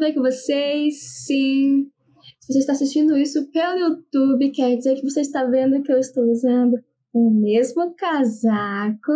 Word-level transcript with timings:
tudo 0.00 0.06
bem 0.06 0.14
com 0.14 0.22
vocês? 0.22 1.26
Sim. 1.26 1.90
Se 2.40 2.54
você 2.54 2.60
está 2.60 2.72
assistindo 2.72 3.18
isso 3.18 3.50
pelo 3.52 3.78
YouTube, 3.78 4.50
quer 4.50 4.74
dizer 4.74 4.94
que 4.94 5.02
você 5.02 5.20
está 5.20 5.44
vendo 5.44 5.82
que 5.82 5.92
eu 5.92 5.98
estou 5.98 6.24
usando 6.24 6.78
o 7.12 7.30
mesmo 7.30 7.94
casaco 7.94 9.12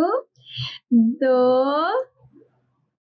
do 0.91 2.05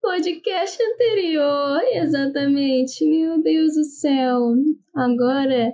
podcast 0.01 0.76
anterior. 0.81 1.79
Exatamente. 1.94 3.08
Meu 3.08 3.44
Deus 3.44 3.76
do 3.76 3.83
céu. 3.83 4.55
Agora 4.96 5.71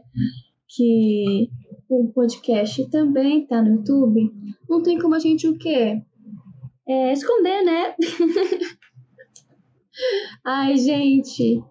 que 0.67 1.47
o 1.88 2.11
podcast 2.13 2.89
também 2.89 3.47
tá 3.47 3.61
no 3.61 3.77
YouTube, 3.77 4.29
não 4.67 4.83
tem 4.83 4.99
como 4.99 5.15
a 5.15 5.20
gente 5.20 5.47
o 5.47 5.57
quê? 5.57 6.01
É, 6.85 7.13
esconder, 7.13 7.63
né? 7.63 7.95
Ai, 10.44 10.75
gente, 10.78 11.61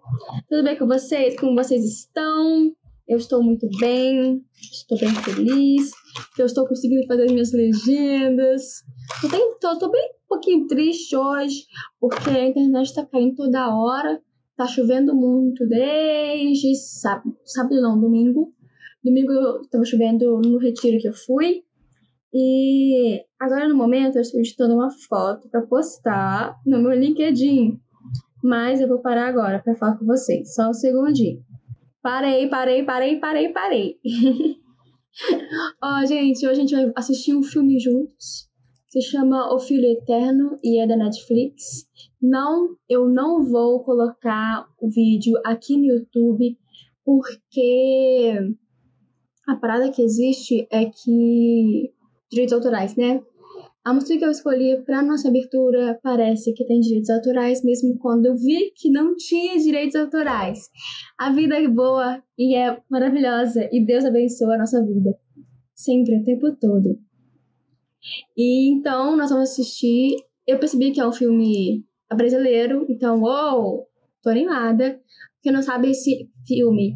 tudo 0.48 0.62
bem 0.62 0.78
com 0.78 0.86
vocês? 0.86 1.38
Como 1.40 1.56
vocês 1.56 1.84
estão? 1.84 2.72
Eu 3.08 3.16
estou 3.18 3.42
muito 3.42 3.68
bem, 3.80 4.40
estou 4.60 4.96
bem 4.96 5.12
feliz, 5.12 5.90
eu 6.38 6.46
estou 6.46 6.66
conseguindo 6.68 7.04
fazer 7.08 7.24
as 7.24 7.32
minhas 7.32 7.52
legendas. 7.52 8.84
Eu 9.24 9.28
bem, 9.28 9.58
tô, 9.60 9.76
tô 9.76 9.90
bem 9.90 10.00
um 10.02 10.28
pouquinho 10.28 10.66
triste 10.68 11.16
hoje, 11.16 11.64
porque 11.98 12.30
a 12.30 12.46
internet 12.46 12.86
está 12.86 13.04
caindo 13.04 13.34
toda 13.34 13.74
hora, 13.74 14.22
tá 14.56 14.68
chovendo 14.68 15.16
muito 15.16 15.66
desde 15.66 16.76
sábado, 16.76 17.36
sábado 17.44 17.80
não, 17.80 18.00
domingo. 18.00 18.54
Domingo 19.02 19.32
estava 19.62 19.84
chovendo 19.84 20.40
no 20.40 20.58
retiro 20.58 20.98
que 20.98 21.08
eu 21.08 21.14
fui. 21.14 21.64
E 22.32 23.20
agora 23.38 23.68
no 23.68 23.76
momento 23.76 24.16
eu 24.16 24.22
estou 24.22 24.38
editando 24.38 24.74
uma 24.74 24.90
foto 25.08 25.48
para 25.50 25.66
postar 25.66 26.56
no 26.64 26.80
meu 26.80 26.92
LinkedIn. 26.92 27.80
Mas 28.42 28.80
eu 28.80 28.88
vou 28.88 29.00
parar 29.00 29.28
agora 29.28 29.62
para 29.62 29.76
falar 29.76 29.96
com 29.96 30.06
vocês. 30.06 30.54
Só 30.54 30.70
um 30.70 30.74
segundinho. 30.74 31.42
Parei, 32.02 32.48
parei, 32.48 32.84
parei, 32.84 33.20
parei, 33.20 33.48
parei. 33.50 34.00
Ó, 35.82 36.00
oh, 36.00 36.06
gente, 36.06 36.46
hoje 36.46 36.50
a 36.50 36.54
gente 36.54 36.74
vai 36.74 36.92
assistir 36.96 37.34
um 37.34 37.42
filme 37.42 37.78
juntos. 37.78 38.48
Se 38.88 39.00
chama 39.00 39.54
O 39.54 39.58
Filho 39.58 39.86
Eterno 39.86 40.58
e 40.62 40.80
é 40.80 40.86
da 40.86 40.96
Netflix. 40.96 41.86
Não, 42.20 42.76
eu 42.88 43.08
não 43.08 43.44
vou 43.44 43.84
colocar 43.84 44.66
o 44.80 44.90
vídeo 44.90 45.34
aqui 45.44 45.76
no 45.76 45.86
YouTube 45.86 46.58
porque 47.04 48.38
a 49.46 49.56
parada 49.56 49.90
que 49.90 50.02
existe 50.02 50.66
é 50.70 50.86
que 50.86 51.92
direitos 52.30 52.52
autorais, 52.52 52.96
né? 52.96 53.22
A 53.84 53.92
música 53.92 54.16
que 54.16 54.24
eu 54.24 54.30
escolhi 54.30 54.80
para 54.86 55.02
nossa 55.02 55.26
abertura 55.26 55.98
parece 56.04 56.52
que 56.52 56.64
tem 56.64 56.78
direitos 56.78 57.10
autorais, 57.10 57.64
mesmo 57.64 57.98
quando 57.98 58.26
eu 58.26 58.36
vi 58.36 58.70
que 58.76 58.88
não 58.88 59.16
tinha 59.16 59.58
direitos 59.58 59.96
autorais. 59.96 60.70
A 61.18 61.32
vida 61.32 61.56
é 61.56 61.66
boa 61.66 62.22
e 62.38 62.54
é 62.54 62.80
maravilhosa 62.88 63.68
e 63.72 63.84
Deus 63.84 64.04
abençoa 64.04 64.54
a 64.54 64.58
nossa 64.58 64.80
vida. 64.86 65.18
Sempre, 65.74 66.20
o 66.20 66.24
tempo 66.24 66.54
todo. 66.60 66.96
E 68.36 68.70
então 68.72 69.16
nós 69.16 69.30
vamos 69.30 69.50
assistir. 69.50 70.14
Eu 70.46 70.60
percebi 70.60 70.92
que 70.92 71.00
é 71.00 71.06
um 71.06 71.12
filme 71.12 71.84
brasileiro, 72.16 72.86
então, 72.88 73.20
uou, 73.20 73.88
tô 74.22 74.30
animada. 74.30 75.00
Quem 75.42 75.52
não 75.52 75.62
sabe, 75.62 75.90
esse 75.90 76.30
filme 76.46 76.94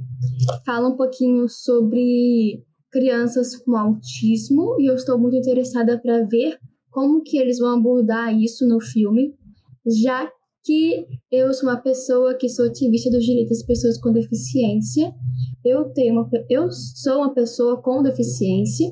fala 0.64 0.88
um 0.88 0.96
pouquinho 0.96 1.48
sobre 1.48 2.64
crianças 2.92 3.56
com 3.56 3.76
autismo 3.76 4.76
e 4.78 4.88
eu 4.88 4.94
estou 4.94 5.18
muito 5.18 5.36
interessada 5.36 6.00
para 6.00 6.22
ver 6.22 6.60
como 6.96 7.22
que 7.22 7.36
eles 7.36 7.58
vão 7.58 7.78
abordar 7.78 8.34
isso 8.34 8.66
no 8.66 8.80
filme, 8.80 9.34
já 10.00 10.32
que 10.64 11.06
eu 11.30 11.52
sou 11.52 11.68
uma 11.68 11.76
pessoa 11.76 12.34
que 12.34 12.48
sou 12.48 12.64
ativista 12.64 13.10
dos 13.10 13.22
direitos 13.22 13.58
das 13.58 13.66
pessoas 13.66 14.00
com 14.00 14.14
deficiência. 14.14 15.14
Eu 15.62 15.92
tenho 15.92 16.14
uma, 16.14 16.30
eu 16.48 16.72
sou 16.72 17.18
uma 17.18 17.34
pessoa 17.34 17.82
com 17.82 18.02
deficiência, 18.02 18.90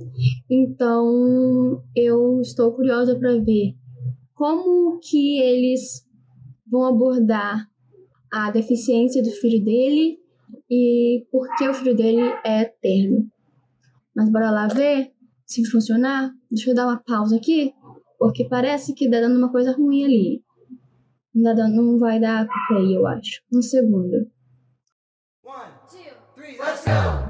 então 0.50 1.82
eu 1.96 2.42
estou 2.42 2.72
curiosa 2.74 3.18
para 3.18 3.38
ver 3.38 3.74
como 4.34 5.00
que 5.00 5.40
eles 5.40 6.06
vão 6.70 6.84
abordar 6.84 7.66
a 8.30 8.50
deficiência 8.50 9.22
do 9.22 9.30
filho 9.30 9.64
dele 9.64 10.18
e 10.70 11.26
por 11.32 11.48
que 11.56 11.66
o 11.66 11.72
filho 11.72 11.96
dele 11.96 12.20
é 12.44 12.64
eterno. 12.64 13.26
Mas 14.14 14.30
bora 14.30 14.50
lá 14.50 14.68
ver 14.68 15.10
se 15.46 15.64
funcionar. 15.64 16.30
Deixa 16.50 16.70
eu 16.70 16.74
dar 16.74 16.86
uma 16.86 17.02
pausa 17.02 17.36
aqui 17.36 17.72
porque 18.24 18.48
parece 18.48 18.94
que 18.94 19.10
tá 19.10 19.20
dando 19.20 19.36
uma 19.36 19.52
coisa 19.52 19.72
ruim 19.72 20.02
ali. 20.02 20.42
Não, 21.34 21.54
dando, 21.54 21.76
não 21.76 21.98
vai 21.98 22.18
dar 22.18 22.46
play, 22.68 22.96
eu 22.96 23.06
acho. 23.06 23.42
Um 23.52 23.60
segundo. 23.60 24.26
One, 25.44 25.72
two, 25.86 25.98
three, 26.34 26.56
let's 26.56 26.86
go! 26.86 27.28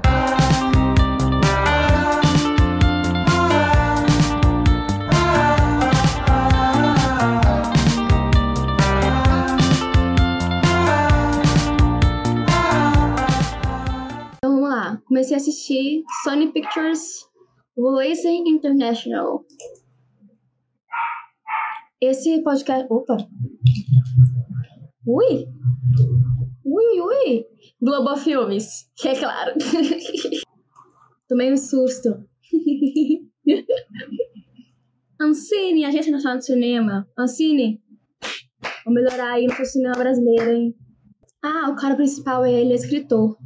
Então 14.37 14.55
vamos 14.55 14.69
lá. 14.69 15.01
Comecei 15.05 15.35
a 15.35 15.37
assistir 15.39 16.03
Sony 16.23 16.53
Pictures 16.53 17.25
Racing 17.77 18.47
International. 18.47 19.43
Esse 22.01 22.41
podcast. 22.43 22.85
Opa! 22.89 23.17
Ui! 25.07 25.47
Ui, 26.65 27.01
ui! 27.01 27.45
Globo 27.81 28.17
Filmes, 28.17 28.89
é 29.05 29.15
claro. 29.15 29.53
Tomei 31.29 31.53
um 31.53 31.57
susto. 31.57 32.09
Ancine, 35.21 35.85
Agência 35.85 36.11
Nacional 36.11 36.39
de 36.39 36.45
Cinema. 36.45 37.07
Ancine, 37.17 37.81
vou 38.83 38.93
melhorar 38.93 39.33
aí 39.33 39.45
no 39.45 39.65
cinema 39.65 39.95
brasileiro, 39.95 40.51
hein? 40.51 40.75
Ah, 41.41 41.69
o 41.69 41.75
cara 41.75 41.95
principal 41.95 42.43
é 42.43 42.51
ele, 42.51 42.73
é 42.73 42.75
escritor 42.75 43.37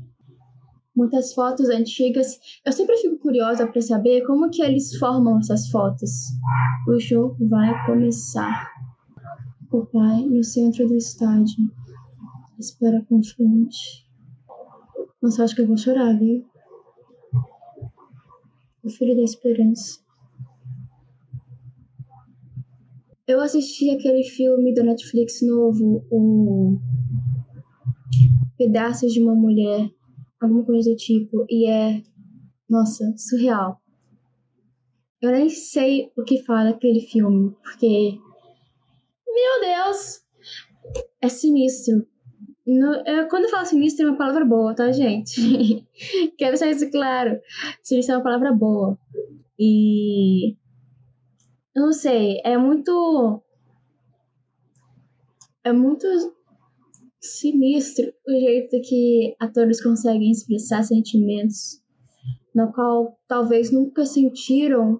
muitas 1.00 1.34
fotos 1.34 1.70
antigas. 1.70 2.38
Eu 2.66 2.74
sempre 2.74 2.98
fico 2.98 3.18
curiosa 3.20 3.66
para 3.66 3.82
saber 3.82 4.26
como 4.26 4.50
que 4.50 4.62
eles 4.62 4.98
formam 4.98 5.40
essas 5.40 5.70
fotos. 5.70 6.12
O 6.88 7.00
jogo 7.00 7.48
vai 7.48 7.86
começar. 7.86 8.70
O 9.72 9.86
pai 9.86 10.26
no 10.26 10.44
centro 10.44 10.86
do 10.88 10.96
estádio. 10.96 11.72
Espera 12.60 13.02
confiante. 13.08 14.06
Nossa, 15.22 15.44
acho 15.44 15.56
que 15.56 15.62
eu 15.62 15.68
vou 15.68 15.78
chorar, 15.78 16.18
viu? 16.20 16.46
O 18.84 18.90
filho 18.90 19.16
da 19.16 19.24
esperança. 19.24 20.00
Eu 23.26 23.40
assisti 23.40 23.92
aquele 23.92 24.24
filme 24.24 24.74
do 24.74 24.84
Netflix 24.84 25.46
novo, 25.46 26.04
o 26.10 26.78
Pedaços 28.58 29.14
de 29.14 29.22
uma 29.22 29.36
Mulher 29.36 29.90
alguma 30.42 30.64
coisa 30.64 30.90
do 30.90 30.96
tipo, 30.96 31.46
e 31.50 31.68
é, 31.68 32.02
nossa, 32.70 33.14
surreal. 33.18 33.82
Eu 35.22 35.32
nem 35.32 35.50
sei 35.50 36.12
o 36.18 36.24
que 36.24 36.42
fala 36.44 36.70
aquele 36.70 37.02
filme, 37.02 37.56
porque, 37.62 38.18
meu 39.28 39.62
Deus, 39.62 40.22
é 41.22 41.28
sinistro. 41.28 42.08
No, 42.66 42.94
eu, 43.06 43.28
quando 43.28 43.46
eu 43.46 43.50
falo 43.50 43.66
sinistro 43.66 44.06
é 44.06 44.10
uma 44.10 44.18
palavra 44.18 44.46
boa, 44.46 44.76
tá, 44.76 44.92
gente? 44.92 45.86
Quero 46.38 46.52
deixar 46.52 46.70
isso 46.70 46.90
claro. 46.92 47.40
Sinistro 47.82 48.14
é 48.14 48.18
uma 48.18 48.24
palavra 48.24 48.54
boa. 48.54 48.98
E. 49.58 50.56
Eu 51.76 51.84
não 51.86 51.94
sei, 51.94 52.40
é 52.46 52.58
muito. 52.58 53.42
É 55.64 55.74
muito 55.74 56.08
sinistro 57.21 58.06
o 58.27 58.31
jeito 58.31 58.80
que 58.81 59.36
atores 59.39 59.83
conseguem 59.83 60.31
expressar 60.31 60.83
sentimentos 60.83 61.81
no 62.56 62.71
qual 62.71 63.18
talvez 63.27 63.71
nunca 63.71 64.06
sentiram 64.06 65.00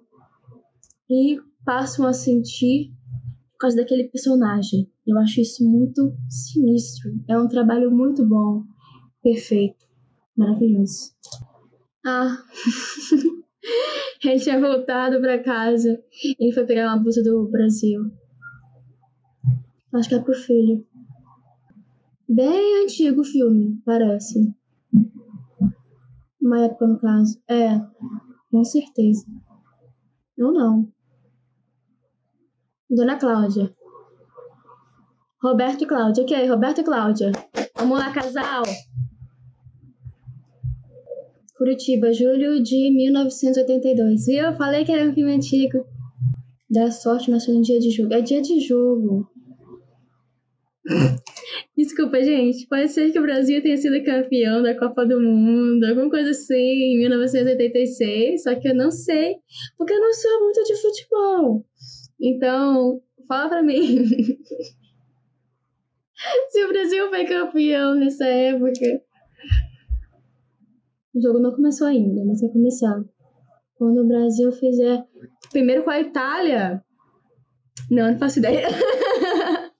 e 1.08 1.38
passam 1.64 2.06
a 2.06 2.12
sentir 2.12 2.92
por 3.52 3.58
causa 3.58 3.76
daquele 3.76 4.04
personagem. 4.04 4.90
Eu 5.06 5.18
acho 5.18 5.40
isso 5.40 5.64
muito 5.68 6.14
sinistro. 6.28 7.10
É 7.28 7.38
um 7.38 7.48
trabalho 7.48 7.90
muito 7.90 8.26
bom, 8.26 8.62
perfeito, 9.22 9.84
maravilhoso. 10.36 11.12
Ah, 12.06 12.38
ele 14.24 14.40
tinha 14.40 14.60
voltado 14.60 15.20
para 15.20 15.42
casa. 15.42 16.02
Ele 16.38 16.52
foi 16.52 16.64
pegar 16.64 16.86
uma 16.86 17.02
blusa 17.02 17.22
do 17.22 17.48
Brasil. 17.50 18.10
Acho 19.92 20.08
que 20.08 20.14
é 20.14 20.20
pro 20.20 20.32
filho. 20.32 20.86
Bem 22.32 22.84
antigo 22.84 23.22
o 23.22 23.24
filme, 23.24 23.82
parece. 23.84 24.54
Uma 26.40 26.64
época, 26.64 26.86
no 26.86 27.00
caso. 27.00 27.42
É, 27.48 27.76
com 28.52 28.62
certeza. 28.62 29.26
Ou 30.38 30.52
não. 30.52 30.88
Dona 32.88 33.18
Cláudia. 33.18 33.74
Roberto 35.42 35.82
e 35.82 35.86
Cláudia. 35.88 36.22
Ok, 36.22 36.48
Roberto 36.48 36.82
e 36.82 36.84
Cláudia. 36.84 37.32
Vamos 37.76 37.98
lá, 37.98 38.12
casal. 38.12 38.62
Curitiba, 41.58 42.12
julho 42.12 42.62
de 42.62 42.92
1982. 42.92 44.26
Viu? 44.26 44.44
Eu 44.44 44.56
falei 44.56 44.84
que 44.84 44.92
era 44.92 45.10
um 45.10 45.12
filme 45.12 45.34
antigo. 45.34 45.84
Dá 46.70 46.92
sorte, 46.92 47.28
mas 47.28 47.44
foi 47.44 47.56
um 47.56 47.60
dia 47.60 47.80
de 47.80 47.90
jogo. 47.90 48.14
É 48.14 48.20
dia 48.20 48.40
de 48.40 48.60
jogo. 48.60 49.28
Desculpa, 51.76 52.22
gente. 52.22 52.66
Pode 52.66 52.88
ser 52.88 53.10
que 53.12 53.18
o 53.18 53.22
Brasil 53.22 53.62
tenha 53.62 53.76
sido 53.76 54.04
campeão 54.04 54.62
da 54.62 54.78
Copa 54.78 55.06
do 55.06 55.20
Mundo, 55.20 55.84
alguma 55.84 56.10
coisa 56.10 56.30
assim, 56.30 56.54
em 56.54 56.98
1986. 56.98 58.42
Só 58.42 58.54
que 58.54 58.68
eu 58.68 58.74
não 58.74 58.90
sei, 58.90 59.36
porque 59.78 59.94
eu 59.94 60.00
não 60.00 60.12
sou 60.12 60.40
muito 60.40 60.62
de 60.64 60.76
futebol. 60.80 61.64
Então, 62.20 63.00
fala 63.26 63.48
pra 63.48 63.62
mim. 63.62 64.04
Se 66.50 66.64
o 66.64 66.68
Brasil 66.68 67.08
foi 67.08 67.24
campeão 67.24 67.94
nessa 67.94 68.26
época. 68.26 69.02
O 71.14 71.20
jogo 71.20 71.40
não 71.40 71.52
começou 71.52 71.86
ainda, 71.86 72.24
mas 72.24 72.40
vai 72.40 72.50
começar. 72.50 73.02
Quando 73.74 74.02
o 74.02 74.06
Brasil 74.06 74.52
fizer. 74.52 75.04
Primeiro 75.50 75.82
com 75.82 75.90
a 75.90 76.00
Itália. 76.00 76.84
Não, 77.90 78.12
não 78.12 78.18
faço 78.18 78.38
ideia. 78.38 78.68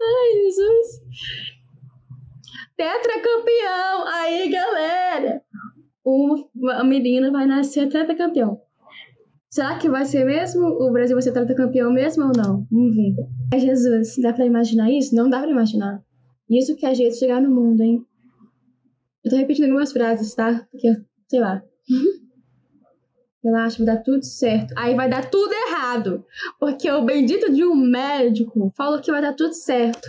Ai, 0.00 0.32
Jesus. 0.44 1.02
Tetracampeão! 2.78 4.06
Aí, 4.06 4.48
galera! 4.48 5.42
O, 6.04 6.48
a 6.70 6.84
menina 6.84 7.28
vai 7.28 7.44
nascer 7.44 7.88
tetracampeão. 7.88 8.60
Será 9.50 9.76
que 9.78 9.90
vai 9.90 10.04
ser 10.04 10.24
mesmo? 10.24 10.64
O 10.64 10.92
Brasil 10.92 11.16
vai 11.16 11.22
ser 11.22 11.32
tetracampeão 11.32 11.92
mesmo 11.92 12.26
ou 12.26 12.32
não? 12.36 12.64
Vamos 12.70 12.94
ver. 12.94 13.16
Ai, 13.52 13.58
Jesus, 13.58 14.14
dá 14.22 14.32
pra 14.32 14.46
imaginar 14.46 14.92
isso? 14.92 15.12
Não 15.16 15.28
dá 15.28 15.40
pra 15.40 15.50
imaginar. 15.50 16.00
Isso 16.48 16.76
que 16.76 16.86
é 16.86 16.94
jeito 16.94 17.14
de 17.14 17.18
chegar 17.18 17.42
no 17.42 17.52
mundo, 17.52 17.82
hein? 17.82 18.06
Eu 19.24 19.32
tô 19.32 19.36
repetindo 19.36 19.64
algumas 19.64 19.92
frases, 19.92 20.32
tá? 20.32 20.64
Porque, 20.70 20.94
sei 21.26 21.40
lá. 21.40 21.60
Relaxa, 23.42 23.84
vai 23.84 23.96
dar 23.96 24.02
tudo 24.04 24.24
certo. 24.24 24.72
Aí 24.76 24.94
vai 24.94 25.10
dar 25.10 25.28
tudo 25.28 25.52
errado. 25.52 26.24
Porque 26.60 26.88
o 26.88 27.04
bendito 27.04 27.52
de 27.52 27.64
um 27.64 27.74
médico 27.74 28.72
falou 28.76 29.00
que 29.00 29.10
vai 29.10 29.20
dar 29.20 29.34
tudo 29.34 29.52
certo. 29.52 30.08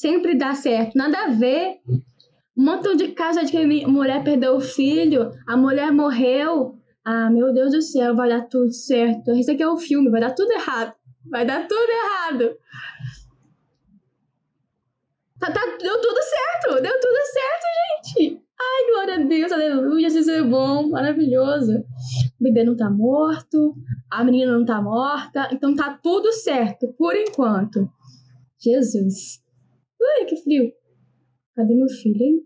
Sempre 0.00 0.34
dá 0.34 0.54
certo. 0.54 0.96
Nada 0.96 1.24
a 1.24 1.28
ver. 1.28 1.78
Um 2.56 2.64
montão 2.64 2.96
de 2.96 3.08
casos 3.08 3.44
de 3.44 3.52
que 3.52 3.84
a 3.84 3.86
mulher 3.86 4.24
perdeu 4.24 4.56
o 4.56 4.60
filho, 4.60 5.30
a 5.46 5.58
mulher 5.58 5.92
morreu. 5.92 6.78
Ah, 7.04 7.28
meu 7.28 7.52
Deus 7.52 7.72
do 7.72 7.82
céu, 7.82 8.16
vai 8.16 8.30
dar 8.30 8.48
tudo 8.48 8.72
certo. 8.72 9.32
Isso 9.32 9.50
aqui 9.50 9.62
é 9.62 9.68
o 9.68 9.76
filme, 9.76 10.08
vai 10.08 10.22
dar 10.22 10.34
tudo 10.34 10.52
errado. 10.52 10.94
Vai 11.30 11.44
dar 11.44 11.68
tudo 11.68 11.90
errado. 11.90 12.56
Tá, 15.38 15.52
tá, 15.52 15.60
deu 15.78 16.00
tudo 16.00 16.20
certo, 16.22 16.82
deu 16.82 16.98
tudo 16.98 17.18
certo, 17.34 18.16
gente. 18.16 18.42
Ai, 18.58 18.90
glória 18.90 19.14
a 19.16 19.28
Deus, 19.28 19.52
aleluia, 19.52 20.06
isso 20.06 20.30
é 20.30 20.42
bom, 20.42 20.88
maravilhoso. 20.88 21.76
O 22.40 22.42
bebê 22.42 22.64
não 22.64 22.74
tá 22.74 22.88
morto, 22.88 23.74
a 24.10 24.24
menina 24.24 24.52
não 24.52 24.64
tá 24.64 24.80
morta, 24.80 25.50
então 25.52 25.74
tá 25.74 25.98
tudo 26.02 26.32
certo, 26.32 26.88
por 26.96 27.14
enquanto. 27.14 27.86
Jesus. 28.58 29.40
Ai, 30.02 30.24
que 30.24 30.36
frio. 30.36 30.72
Cadê 31.54 31.74
meu 31.74 31.88
filho, 31.88 32.22
hein? 32.22 32.42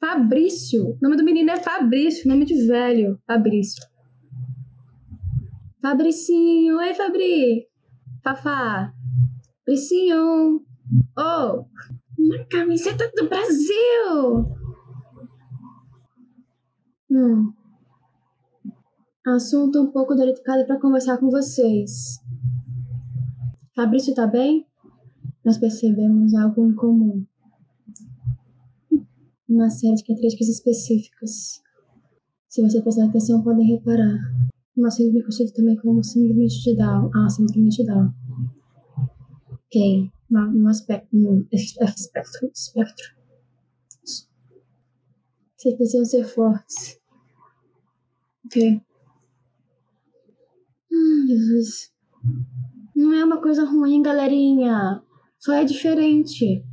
Fabrício. 0.00 0.90
O 0.90 0.98
nome 1.00 1.16
do 1.16 1.24
menino 1.24 1.50
é 1.50 1.56
Fabrício, 1.56 2.28
nome 2.28 2.44
de 2.44 2.66
velho. 2.66 3.20
Fabrício. 3.26 3.82
Fabricinho. 5.80 6.78
Oi, 6.78 6.94
Fabri. 6.94 7.68
Fafá. 8.22 8.92
Fabricinho. 9.58 10.64
Oh, 11.16 11.64
uma 12.18 12.44
camiseta 12.50 13.10
do 13.14 13.28
Brasil. 13.28 14.56
Hum. 17.10 17.52
Assunto 19.26 19.80
um 19.80 19.92
pouco 19.92 20.14
delicado 20.14 20.66
para 20.66 20.80
conversar 20.80 21.18
com 21.18 21.30
vocês. 21.30 22.18
Fabrício 23.74 24.14
tá 24.14 24.26
bem? 24.26 24.66
Nós 25.44 25.58
percebemos 25.58 26.34
algo 26.34 26.66
em 26.66 26.74
comum. 26.74 27.26
Uma 29.48 29.68
série 29.70 29.94
de 29.94 30.04
características 30.04 30.48
específicas. 30.48 31.62
Se 32.48 32.62
você 32.62 32.80
prestar 32.80 33.06
atenção, 33.06 33.42
podem 33.42 33.66
reparar. 33.66 34.18
Uma 34.76 34.90
síndrome 34.90 35.22
conhecida 35.22 35.52
também 35.52 35.76
como 35.76 36.02
síndrome 36.02 36.46
de 36.46 36.76
Down. 36.76 37.10
Ah, 37.14 37.28
síndrome 37.28 37.68
de 37.68 37.84
Down. 37.84 38.12
Ok, 39.50 40.10
no 40.30 40.68
aspecto, 40.68 41.08
no 41.12 41.46
espectro, 41.52 42.50
espectro. 42.54 43.22
Vocês 45.56 45.76
precisam 45.76 46.04
ser 46.04 46.24
fortes. 46.24 47.00
Ok. 48.46 48.82
Jesus. 51.26 51.92
Não 52.94 53.12
é 53.14 53.24
uma 53.24 53.40
coisa 53.40 53.64
ruim, 53.64 54.02
galerinha. 54.02 55.02
Só 55.44 55.54
é 55.54 55.64
diferente. 55.64 56.64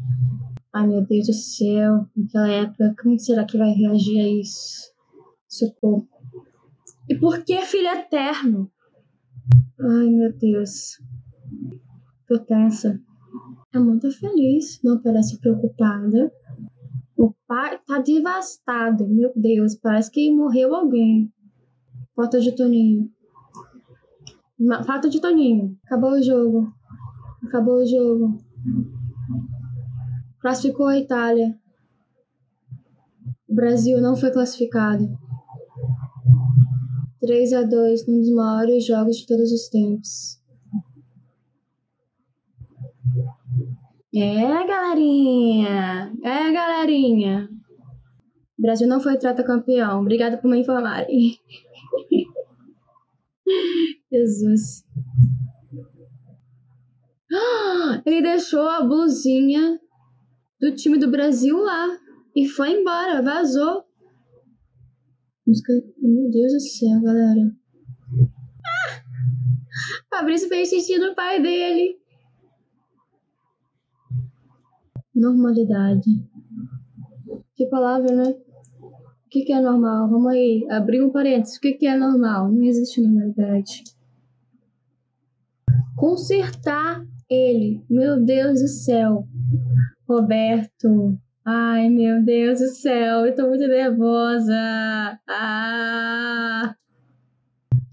Ai, 0.72 0.86
meu 0.86 1.02
Deus 1.04 1.26
do 1.26 1.34
céu. 1.34 2.06
Naquela 2.16 2.50
época, 2.50 2.96
como 3.02 3.20
será 3.20 3.44
que 3.44 3.58
vai 3.58 3.72
reagir 3.72 4.20
a 4.20 4.30
isso? 4.30 4.94
Socorro. 5.48 6.08
E 7.10 7.16
por 7.16 7.44
que 7.44 7.60
filho 7.64 7.88
eterno? 7.88 8.72
Ai, 9.80 10.06
meu 10.10 10.32
Deus. 10.38 11.02
Tô 12.28 12.38
tensa. 12.38 13.02
É 13.74 13.80
muito 13.80 14.12
feliz, 14.12 14.80
não 14.84 15.02
parece 15.02 15.40
preocupada. 15.40 16.32
O 17.18 17.34
pai 17.48 17.80
tá 17.88 17.98
devastado. 17.98 19.08
Meu 19.08 19.32
Deus, 19.36 19.74
parece 19.74 20.12
que 20.12 20.32
morreu 20.32 20.76
alguém. 20.76 21.34
Foto 22.16 22.40
de 22.40 22.52
Toninho. 22.52 23.10
Foto 24.86 25.10
de 25.10 25.20
Toninho. 25.20 25.76
Acabou 25.86 26.12
o 26.12 26.22
jogo. 26.22 26.72
Acabou 27.44 27.82
o 27.82 27.86
jogo. 27.88 28.49
Classificou 30.40 30.88
a 30.88 30.98
Itália. 30.98 31.58
O 33.48 33.56
Brasil 33.56 34.00
não 34.02 34.16
foi 34.16 34.32
classificado. 34.32 35.18
3 37.20 37.54
a 37.54 37.64
2 37.64 38.08
num 38.08 38.20
dos 38.20 38.32
maiores 38.32 38.86
jogos 38.86 39.18
de 39.18 39.28
todos 39.28 39.52
os 39.52 39.68
tempos. 39.68 40.40
É, 44.16 44.68
galerinha! 44.68 46.14
É, 46.24 46.52
galerinha! 46.52 47.50
O 48.58 48.62
Brasil 48.62 48.88
não 48.88 49.00
foi 49.00 49.18
trata 49.18 49.44
campeão. 49.44 50.02
Obrigada 50.02 50.38
por 50.38 50.50
me 50.50 50.60
informarem. 50.60 51.38
Jesus. 54.12 54.84
Ele 58.06 58.22
deixou 58.22 58.68
a 58.68 58.82
blusinha 58.82 59.80
do 60.60 60.76
time 60.76 60.98
do 60.98 61.10
Brasil 61.10 61.58
lá 61.58 61.88
e 62.36 62.48
foi 62.48 62.72
embora, 62.82 63.22
vazou. 63.22 63.86
Meu 65.46 66.30
Deus 66.30 66.54
do 66.54 66.60
céu, 66.60 67.02
galera. 67.02 67.52
Ah! 68.66 69.04
Fabrício 70.10 70.48
fez 70.48 70.70
xixi 70.70 70.98
no 70.98 71.16
pai 71.16 71.42
dele. 71.42 71.98
Normalidade. 75.16 76.10
Que 77.56 77.66
palavra, 77.68 78.16
né? 78.16 78.36
O 78.82 79.30
que, 79.30 79.44
que 79.44 79.54
é 79.54 79.62
normal? 79.62 80.10
Vamos 80.10 80.32
aí, 80.32 80.66
abrir 80.70 81.04
um 81.04 81.12
parênteses. 81.12 81.58
O 81.58 81.62
que, 81.62 81.74
que 81.74 81.86
é 81.86 81.98
normal? 81.98 82.52
Não 82.52 82.64
existe 82.64 83.02
normalidade. 83.02 83.84
Consertar 85.96 87.06
ele. 87.30 87.84
Meu 87.90 88.20
Deus 88.24 88.62
do 88.62 88.68
céu. 88.68 89.28
Roberto. 90.08 91.18
Ai, 91.46 91.90
meu 91.90 92.24
Deus 92.24 92.60
do 92.60 92.68
céu. 92.68 93.26
Eu 93.26 93.36
tô 93.36 93.48
muito 93.48 93.68
nervosa. 93.68 94.54
Ah. 95.28 96.76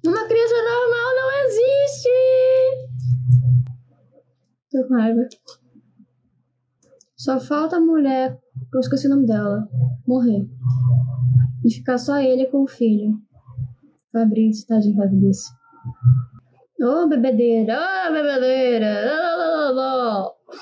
Uma 0.07 0.29
criança 0.29 0.55
normal 0.55 1.17
não 1.17 1.31
existe. 1.45 2.09
Tô 4.71 4.87
com 4.89 4.95
raiva. 4.95 5.29
Só 7.17 7.41
falta 7.41 7.79
a 7.79 7.81
mulher, 7.81 8.39
eu 8.73 8.79
esqueci 8.79 9.07
o 9.07 9.11
nome 9.11 9.27
dela, 9.27 9.69
morrer. 10.07 10.47
E 11.65 11.75
ficar 11.75 11.99
só 11.99 12.19
ele 12.19 12.47
com 12.47 12.63
o 12.63 12.69
filho. 12.69 13.19
Fabrício, 14.13 14.67
tadinho 14.67 14.95
Fabrício. 14.95 15.53
Ô, 16.79 17.05
oh, 17.05 17.09
bebedeira, 17.09 17.75
ô, 17.75 18.09
oh, 18.09 18.13
bebedeira. 18.13 18.87
Oh, 19.11 19.73
oh, 19.73 20.29
oh. 20.29 20.57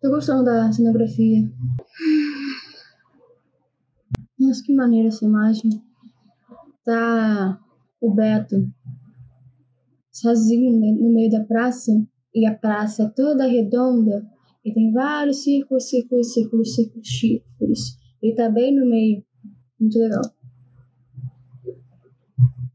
Tô 0.00 0.10
gostando 0.10 0.44
da 0.44 0.70
cenografia. 0.70 1.50
Nossa, 4.38 4.62
que 4.62 4.74
maneira 4.74 5.08
essa 5.08 5.24
imagem. 5.24 5.70
Tá 6.84 7.58
o 8.00 8.14
Beto 8.14 8.70
sozinho 10.12 10.70
no 10.72 11.12
meio 11.12 11.30
da 11.30 11.44
praça 11.44 11.92
E 12.34 12.46
a 12.46 12.54
praça 12.54 13.04
é 13.04 13.08
toda 13.08 13.46
redonda 13.46 14.24
e 14.64 14.72
tem 14.72 14.92
vários 14.92 15.44
círculos, 15.44 15.88
círculos, 15.88 16.34
círculos, 16.34 16.74
círculos, 16.74 17.08
círculos. 17.18 17.80
E 18.20 18.34
tá 18.34 18.50
bem 18.50 18.74
no 18.74 18.84
meio. 18.84 19.24
Muito 19.80 19.96
legal. 19.96 20.22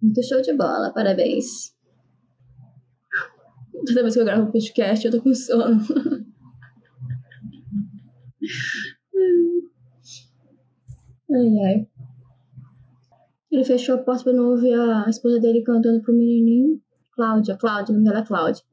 Muito 0.02 0.24
show 0.24 0.42
de 0.42 0.54
bola, 0.54 0.94
parabéns. 0.94 1.76
Toda 3.72 4.02
vez 4.02 4.14
que 4.14 4.20
eu 4.20 4.26
gravo 4.26 4.52
podcast, 4.52 5.06
eu 5.06 5.12
tô 5.12 5.22
com 5.22 5.34
sono. 5.34 5.82
ai, 11.32 11.60
ai. 11.66 11.88
Ele 13.52 13.64
fechou 13.64 13.96
a 13.96 13.98
porta 13.98 14.24
pra 14.24 14.34
não 14.34 14.52
ouvir 14.52 14.74
a 14.74 15.10
esposa 15.10 15.40
dele 15.40 15.64
cantando 15.64 16.02
pro 16.02 16.14
menininho. 16.14 16.82
Cláudia, 17.12 17.58
Cláudia, 17.58 17.92
o 17.92 17.98
nome 17.98 18.06
dela 18.06 18.20
é 18.20 18.26
Cláudia. 18.26 18.64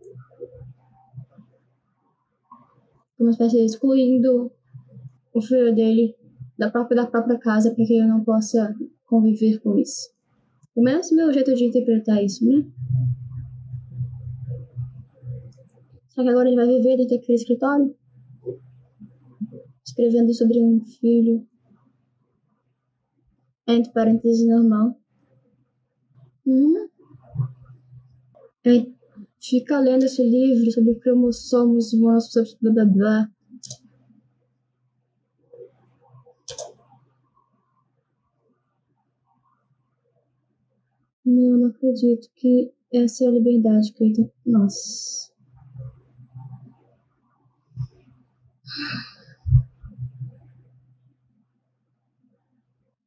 Uma 3.18 3.30
espécie 3.30 3.56
de 3.56 3.64
excluindo 3.64 4.52
o 5.34 5.40
filho 5.40 5.74
dele 5.74 6.14
da 6.56 6.70
própria, 6.70 7.02
da 7.02 7.06
própria 7.06 7.38
casa 7.38 7.74
para 7.74 7.84
que 7.84 7.92
ele 7.92 8.06
não 8.06 8.22
possa 8.22 8.74
conviver 9.06 9.58
com 9.60 9.78
isso. 9.78 10.10
Pelo 10.74 10.84
menos 10.84 11.10
meu 11.12 11.32
jeito 11.32 11.54
de 11.54 11.64
interpretar 11.64 12.22
isso, 12.22 12.44
né? 12.46 12.64
Só 16.18 16.24
que 16.24 16.30
agora 16.30 16.48
ele 16.48 16.56
vai 16.56 16.66
viver 16.66 16.96
dentro 16.96 17.16
daquele 17.16 17.38
escritório, 17.38 17.96
escrevendo 19.86 20.34
sobre 20.34 20.60
um 20.60 20.84
filho, 20.84 21.46
entre 23.68 23.92
parênteses, 23.92 24.44
normal. 24.48 25.00
Hum? 26.44 26.88
Aí 28.66 28.92
fica 29.40 29.78
lendo 29.78 30.06
esse 30.06 30.28
livro 30.28 30.68
sobre 30.72 30.96
cromossomos 30.96 31.92
humanos, 31.92 32.32
blá 32.60 32.72
blá 32.72 32.84
blá. 32.84 33.30
Meu, 41.24 41.58
não 41.58 41.68
acredito 41.68 42.28
que 42.34 42.72
essa 42.92 43.22
é 43.22 43.28
a 43.28 43.30
liberdade 43.30 43.92
que 43.92 44.02
eu 44.02 44.12
tenho. 44.12 44.32
Nossa. 44.44 45.27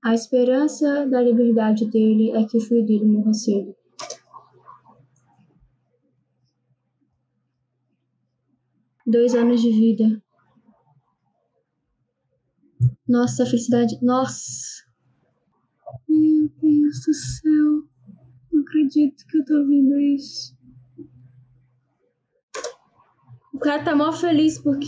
A 0.04 0.16
esperança 0.16 1.06
da 1.08 1.22
liberdade 1.22 1.86
dele 1.86 2.32
é 2.32 2.44
que 2.46 2.58
o 2.58 2.62
filho 2.62 2.86
dele 2.86 3.06
morra 3.06 3.34
cedo. 3.34 3.76
Dois 9.06 9.36
anos 9.36 9.62
de 9.62 9.72
vida. 9.72 10.24
Nossa, 13.08 13.46
felicidade. 13.46 14.00
Nossa! 14.02 14.86
Meu 16.08 16.50
Deus 16.62 17.02
do 17.06 17.14
céu. 17.14 17.90
Não 18.52 18.62
acredito 18.62 19.26
que 19.28 19.38
eu 19.38 19.46
tô 19.46 19.58
ouvindo 19.60 20.00
isso. 20.00 20.58
O 23.54 23.60
cara 23.60 23.84
tá 23.84 23.96
mó 23.96 24.12
feliz 24.12 24.58
porque. 24.60 24.88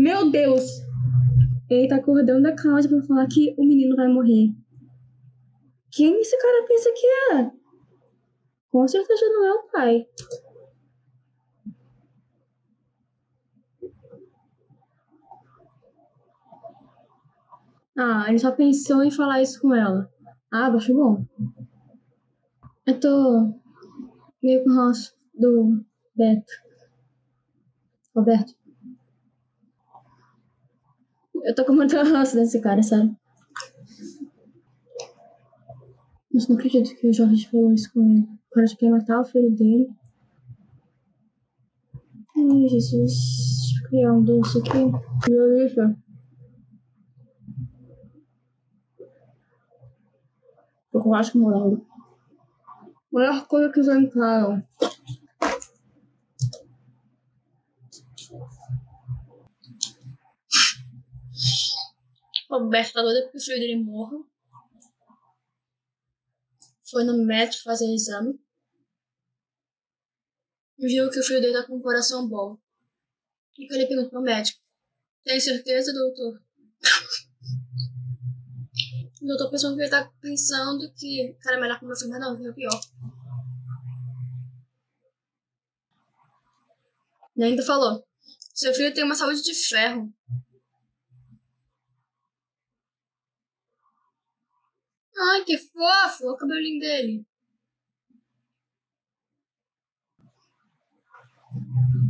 Meu 0.00 0.30
Deus! 0.30 0.62
Ele 1.68 1.86
tá 1.86 1.96
acordando 1.96 2.48
a 2.48 2.56
Cláudia 2.56 2.88
pra 2.88 3.02
falar 3.02 3.26
que 3.26 3.54
o 3.58 3.62
menino 3.66 3.94
vai 3.94 4.08
morrer. 4.08 4.50
Quem 5.90 6.18
esse 6.22 6.40
cara 6.40 6.66
pensa 6.66 6.90
que 6.94 7.06
é? 7.34 7.52
Com 8.70 8.88
certeza 8.88 9.26
não 9.26 9.46
é 9.46 9.52
o 9.52 9.62
pai. 9.64 10.06
Ah, 17.94 18.24
ele 18.28 18.38
só 18.38 18.52
pensou 18.52 19.04
em 19.04 19.10
falar 19.10 19.42
isso 19.42 19.60
com 19.60 19.74
ela. 19.74 20.10
Ah, 20.50 20.68
acho 20.68 20.94
bom. 20.94 21.26
Eu 22.86 22.98
tô 22.98 23.52
meio 24.42 24.64
com 24.64 24.70
o 24.70 24.74
ranço 24.74 25.14
do 25.34 25.84
Beto. 26.16 26.52
Roberto. 28.16 28.59
Eu 31.44 31.54
tô 31.54 31.64
com 31.64 31.72
muito 31.72 31.96
ranço 31.96 32.36
desse 32.36 32.60
cara, 32.60 32.82
sabe? 32.82 33.16
Mas 36.32 36.46
não 36.48 36.56
acredito 36.56 36.94
que 36.96 37.08
o 37.08 37.12
Jorge 37.12 37.48
falou 37.48 37.72
isso 37.72 37.92
com 37.92 38.02
ele. 38.02 38.22
O 38.22 38.54
cara 38.54 38.66
quer 38.78 38.90
matar 38.90 39.20
o 39.20 39.24
filho 39.24 39.50
dele. 39.50 39.90
Ai, 42.36 42.68
Jesus. 42.68 43.12
Eu 43.82 43.88
criar 43.88 44.12
um 44.12 44.22
doce 44.22 44.58
aqui. 44.58 44.92
Delícia. 45.26 45.96
Tô 50.92 51.00
com 51.00 51.14
asco 51.14 51.38
morango. 51.38 51.86
Melhor 53.12 53.46
coisa 53.46 53.72
que 53.72 53.82
já 53.82 53.96
O 62.50 62.58
Roberto 62.58 62.94
tá 62.94 63.02
doido 63.02 63.22
porque 63.22 63.38
o 63.38 63.40
filho 63.40 63.60
dele 63.60 63.76
morra. 63.76 64.18
Foi 66.90 67.04
no 67.04 67.24
médico 67.24 67.62
fazer 67.62 67.86
exame. 67.94 68.40
Viu 70.76 71.08
que 71.10 71.20
o 71.20 71.22
filho 71.22 71.40
dele 71.40 71.52
tá 71.52 71.64
com 71.64 71.76
o 71.76 71.82
coração 71.82 72.28
bom. 72.28 72.58
E 73.56 73.68
que 73.68 73.74
ele 73.74 73.86
pergunta 73.86 74.10
pro 74.10 74.20
médico: 74.20 74.60
Tem 75.22 75.38
certeza, 75.38 75.92
doutor? 75.92 76.42
o 79.22 79.26
doutor 79.26 79.50
pensando 79.50 79.76
que 79.76 79.82
ele 79.82 79.90
tá 79.90 80.10
pensando 80.20 80.92
que 80.94 81.30
o 81.30 81.38
cara 81.38 81.56
é 81.56 81.60
melhor 81.60 81.78
que 81.78 81.84
o 81.84 81.88
meu 81.88 81.96
filho, 81.96 82.10
mas 82.10 82.20
não, 82.20 82.36
viu 82.36 82.52
pior. 82.52 82.80
E 87.36 87.44
ainda 87.44 87.62
falou: 87.62 88.04
Seu 88.52 88.74
filho 88.74 88.92
tem 88.92 89.04
uma 89.04 89.14
saúde 89.14 89.40
de 89.42 89.54
ferro. 89.54 90.12
Ai, 95.22 95.44
que 95.44 95.58
fofo! 95.58 96.24
Olha 96.24 96.32
o 96.32 96.36
cabelinho 96.36 96.80
dele. 96.80 97.26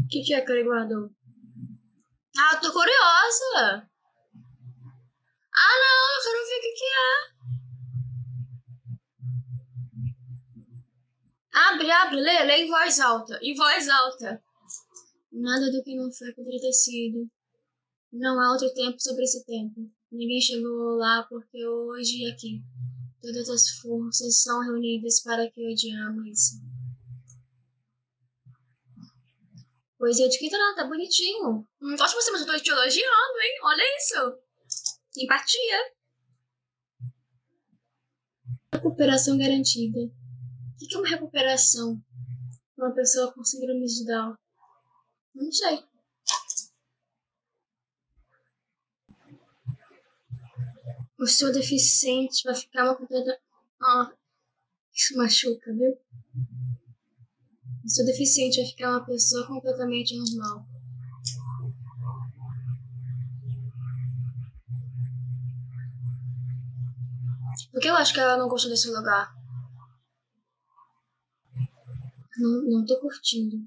O 0.04 0.08
que, 0.08 0.22
que 0.22 0.34
é 0.34 0.40
que 0.40 0.52
ele 0.52 0.62
guardou? 0.64 1.10
Ah, 2.38 2.56
tô 2.56 2.72
curiosa! 2.72 3.88
Ah, 5.52 5.76
não, 5.82 6.14
eu 6.14 6.22
quero 6.22 6.46
ver 6.46 6.58
o 6.58 6.60
que, 6.60 6.72
que 6.72 6.84
é. 6.84 7.30
Abre, 11.52 11.90
abre, 11.90 12.20
lê, 12.20 12.44
lê 12.44 12.64
em 12.64 12.68
voz 12.68 13.00
alta. 13.00 13.38
Em 13.42 13.54
voz 13.54 13.88
alta. 13.88 14.40
Nada 15.32 15.70
do 15.72 15.82
que 15.82 15.96
não 15.96 16.12
foi 16.12 16.32
sido. 16.72 17.28
Não 18.12 18.40
há 18.40 18.52
outro 18.52 18.72
tempo 18.72 19.00
sobre 19.00 19.24
esse 19.24 19.44
tempo. 19.44 19.90
Ninguém 20.12 20.40
chegou 20.40 20.96
lá 20.96 21.24
porque 21.28 21.66
hoje 21.66 22.22
e 22.22 22.30
aqui. 22.30 22.62
Todas 23.20 23.50
as 23.50 23.68
forças 23.80 24.42
são 24.42 24.60
reunidas 24.62 25.22
para 25.22 25.50
que 25.50 25.66
odiamos. 25.70 26.60
Poesia 29.98 30.28
de 30.30 30.38
quinta 30.38 30.56
não, 30.56 30.74
tá 30.74 30.86
bonitinho. 30.86 31.68
Não 31.78 31.96
gosto 31.96 32.16
de 32.16 32.24
você, 32.24 32.30
mas 32.30 32.40
eu 32.40 32.46
tô 32.46 32.58
te 32.58 32.70
elogiando, 32.70 33.40
hein? 33.42 33.60
Olha 33.62 33.82
isso. 33.98 34.14
Empatia. 35.18 35.92
Recuperação 38.72 39.36
garantida. 39.36 39.98
O 39.98 40.88
que 40.88 40.94
é 40.94 40.98
uma 40.98 41.08
recuperação? 41.08 42.02
Uma 42.78 42.94
pessoa 42.94 43.30
com 43.34 43.44
síndrome 43.44 43.84
de 43.84 44.06
Down. 44.06 44.34
Não 45.34 45.52
sei. 45.52 45.89
O 51.20 51.26
seu 51.26 51.52
deficiente 51.52 52.42
vai 52.44 52.54
ficar 52.54 52.84
uma 52.84 52.96
completa. 52.96 53.38
Ah, 53.82 54.10
isso 54.90 55.14
machuca, 55.18 55.70
viu? 55.70 55.98
O 57.84 57.88
seu 57.88 58.06
deficiente 58.06 58.58
vai 58.58 58.70
ficar 58.70 58.90
uma 58.90 59.04
pessoa 59.04 59.46
completamente 59.46 60.16
normal. 60.16 60.66
Por 67.70 67.80
que 67.82 67.88
eu 67.88 67.96
acho 67.96 68.14
que 68.14 68.20
ela 68.20 68.38
não 68.38 68.48
gostou 68.48 68.70
desse 68.70 68.88
lugar? 68.88 69.30
Não, 72.38 72.62
não 72.62 72.86
tô 72.86 72.98
curtindo. 72.98 73.62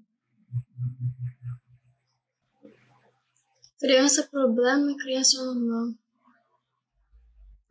Criança 3.79 4.27
problema 4.27 4.91
e 4.91 4.97
criança 4.97 5.37
normal. 5.43 6.02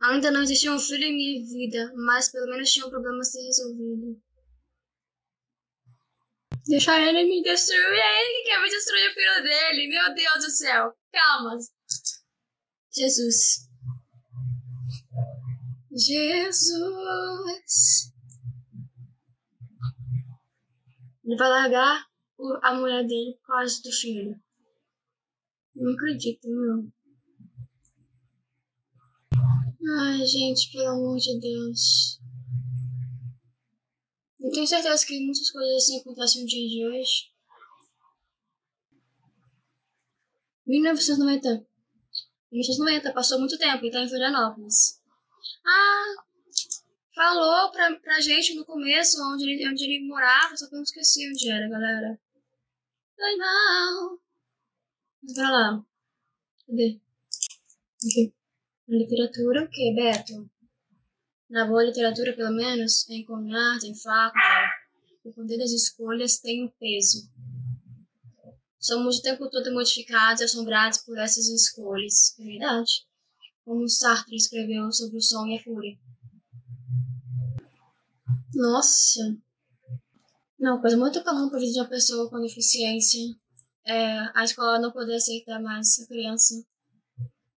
Ainda 0.03 0.31
não 0.31 0.43
existia 0.43 0.73
um 0.73 0.79
filho 0.79 1.05
em 1.05 1.13
minha 1.13 1.45
vida, 1.45 1.93
mas 1.95 2.29
pelo 2.29 2.47
menos 2.47 2.69
tinha 2.69 2.85
um 2.85 2.89
problema 2.89 3.19
a 3.19 3.23
ser 3.23 3.41
resolvido. 3.41 4.21
Deixar 6.67 6.99
ele 7.01 7.23
me 7.23 7.41
destruir. 7.41 7.79
É 7.79 8.21
ele 8.21 8.43
que 8.43 8.49
quer 8.49 8.61
me 8.61 8.69
destruir 8.69 9.09
o 9.09 9.13
filho 9.13 9.43
dele. 9.43 9.87
Meu 9.87 10.13
Deus 10.13 10.45
do 10.45 10.51
céu. 10.51 10.93
Calma. 11.11 11.57
Jesus. 12.93 13.69
Jesus. 15.91 16.53
Ele 21.23 21.37
vai 21.37 21.49
largar 21.49 22.05
a 22.61 22.73
mulher 22.73 23.05
dele 23.05 23.37
por 23.37 23.47
causa 23.47 23.81
do 23.81 23.91
filho. 23.91 24.35
Não 25.75 25.93
acredito, 25.93 26.47
meu. 26.49 26.91
Ai, 29.85 30.25
gente, 30.25 30.71
pelo 30.71 30.91
amor 30.91 31.17
de 31.17 31.37
Deus. 31.41 32.17
Eu 34.39 34.49
tenho 34.51 34.65
certeza 34.65 35.05
que 35.05 35.19
muitas 35.19 35.49
coisas 35.51 35.83
assim 35.83 35.99
acontecem 35.99 36.41
no 36.41 36.47
dia 36.47 36.69
de 36.69 36.87
hoje. 36.87 37.33
1990. 40.65 41.67
1990, 42.51 43.13
passou 43.13 43.39
muito 43.39 43.57
tempo 43.57 43.85
e 43.85 43.91
tá 43.91 43.99
em 43.99 44.07
Florianópolis. 44.07 45.01
Ah, 45.65 46.23
falou 47.13 47.71
pra, 47.71 47.93
pra 47.99 48.21
gente 48.21 48.55
no 48.55 48.65
começo 48.65 49.17
onde 49.33 49.43
ele, 49.49 49.69
onde 49.69 49.83
ele 49.83 50.07
morava, 50.07 50.55
só 50.55 50.69
que 50.69 50.75
eu 50.75 50.83
esqueci 50.83 51.29
onde 51.29 51.49
era, 51.49 51.67
galera. 51.67 52.19
Ai, 53.19 53.35
não. 53.35 54.19
Vai 55.35 55.51
lá. 55.51 55.85
Cadê? 56.67 57.01
Aqui. 57.97 58.33
Literatura 58.87 59.63
o 59.63 59.69
quê, 59.69 59.93
Beto? 59.95 60.49
Na 61.49 61.65
boa 61.65 61.83
literatura, 61.83 62.35
pelo 62.35 62.53
menos, 62.53 63.05
tem 63.05 63.21
encontrar, 63.21 63.79
tem 63.79 63.95
fato, 63.95 64.35
o 65.23 65.31
poder 65.31 65.57
das 65.57 65.71
escolhas 65.71 66.39
tem 66.39 66.65
um 66.65 66.69
peso. 66.79 67.29
Somos 68.77 69.19
o 69.19 69.21
tempo 69.21 69.49
todo 69.49 69.73
modificados 69.73 70.41
e 70.41 70.43
assombrados 70.43 70.97
por 70.99 71.17
essas 71.17 71.47
escolhas. 71.47 72.37
É 72.37 72.43
verdade. 72.43 72.91
Como 73.63 73.87
Sartre 73.87 74.35
escreveu 74.35 74.91
sobre 74.91 75.17
o 75.17 75.21
som 75.21 75.47
e 75.47 75.57
a 75.57 75.63
fúria. 75.63 75.97
Nossa! 78.53 79.37
Não, 80.59 80.81
coisa 80.81 80.97
muito 80.97 81.23
comum 81.23 81.49
para 81.49 81.59
de 81.59 81.79
uma 81.79 81.87
pessoa 81.87 82.29
com 82.29 82.41
deficiência 82.41 83.21
é 83.85 84.37
a 84.37 84.43
escola 84.43 84.79
não 84.79 84.91
poder 84.91 85.15
aceitar 85.15 85.61
mais 85.61 85.99
a 85.99 86.07
criança 86.07 86.65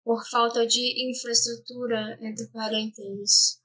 por 0.03 0.27
falta 0.29 0.67
de 0.67 1.09
infraestrutura 1.09 2.17
entre 2.21 2.47
parênteses. 2.47 3.61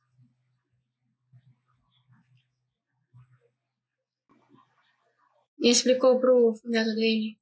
E 5.61 5.69
explicou 5.69 6.21
pro 6.21 6.55
neto 6.65 6.95
dele 6.95 7.37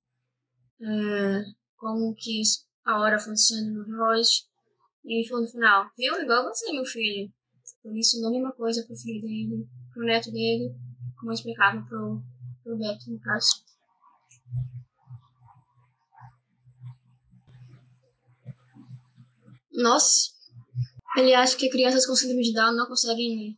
é, 0.80 1.44
como 1.76 2.14
que 2.14 2.40
a 2.84 2.98
hora 2.98 3.18
funciona 3.18 3.70
no 3.70 3.84
relógio. 3.84 4.44
E 5.04 5.18
ele 5.18 5.28
falou 5.28 5.44
no 5.44 5.50
final, 5.50 5.90
viu? 5.96 6.14
Igual 6.20 6.44
você, 6.44 6.72
meu 6.72 6.84
filho. 6.84 7.30
Por 7.82 7.94
isso, 7.96 8.20
não 8.20 8.30
a 8.30 8.32
mesma 8.32 8.52
coisa 8.52 8.84
pro 8.86 8.96
filho 8.96 9.20
dele, 9.20 9.68
pro 9.92 10.04
neto 10.04 10.32
dele, 10.32 10.74
como 11.18 11.30
eu 11.30 11.34
explicava 11.34 11.80
pro, 11.86 12.22
pro 12.64 12.76
Beto, 12.78 13.10
no 13.10 13.20
caso. 13.20 13.62
Nossa, 19.76 20.30
ele 21.18 21.34
acha 21.34 21.54
que 21.54 21.68
crianças 21.68 22.06
com 22.06 22.16
síndrome 22.16 22.42
de 22.42 22.54
Down 22.54 22.74
não 22.74 22.86
conseguem 22.86 23.36
ler. 23.36 23.54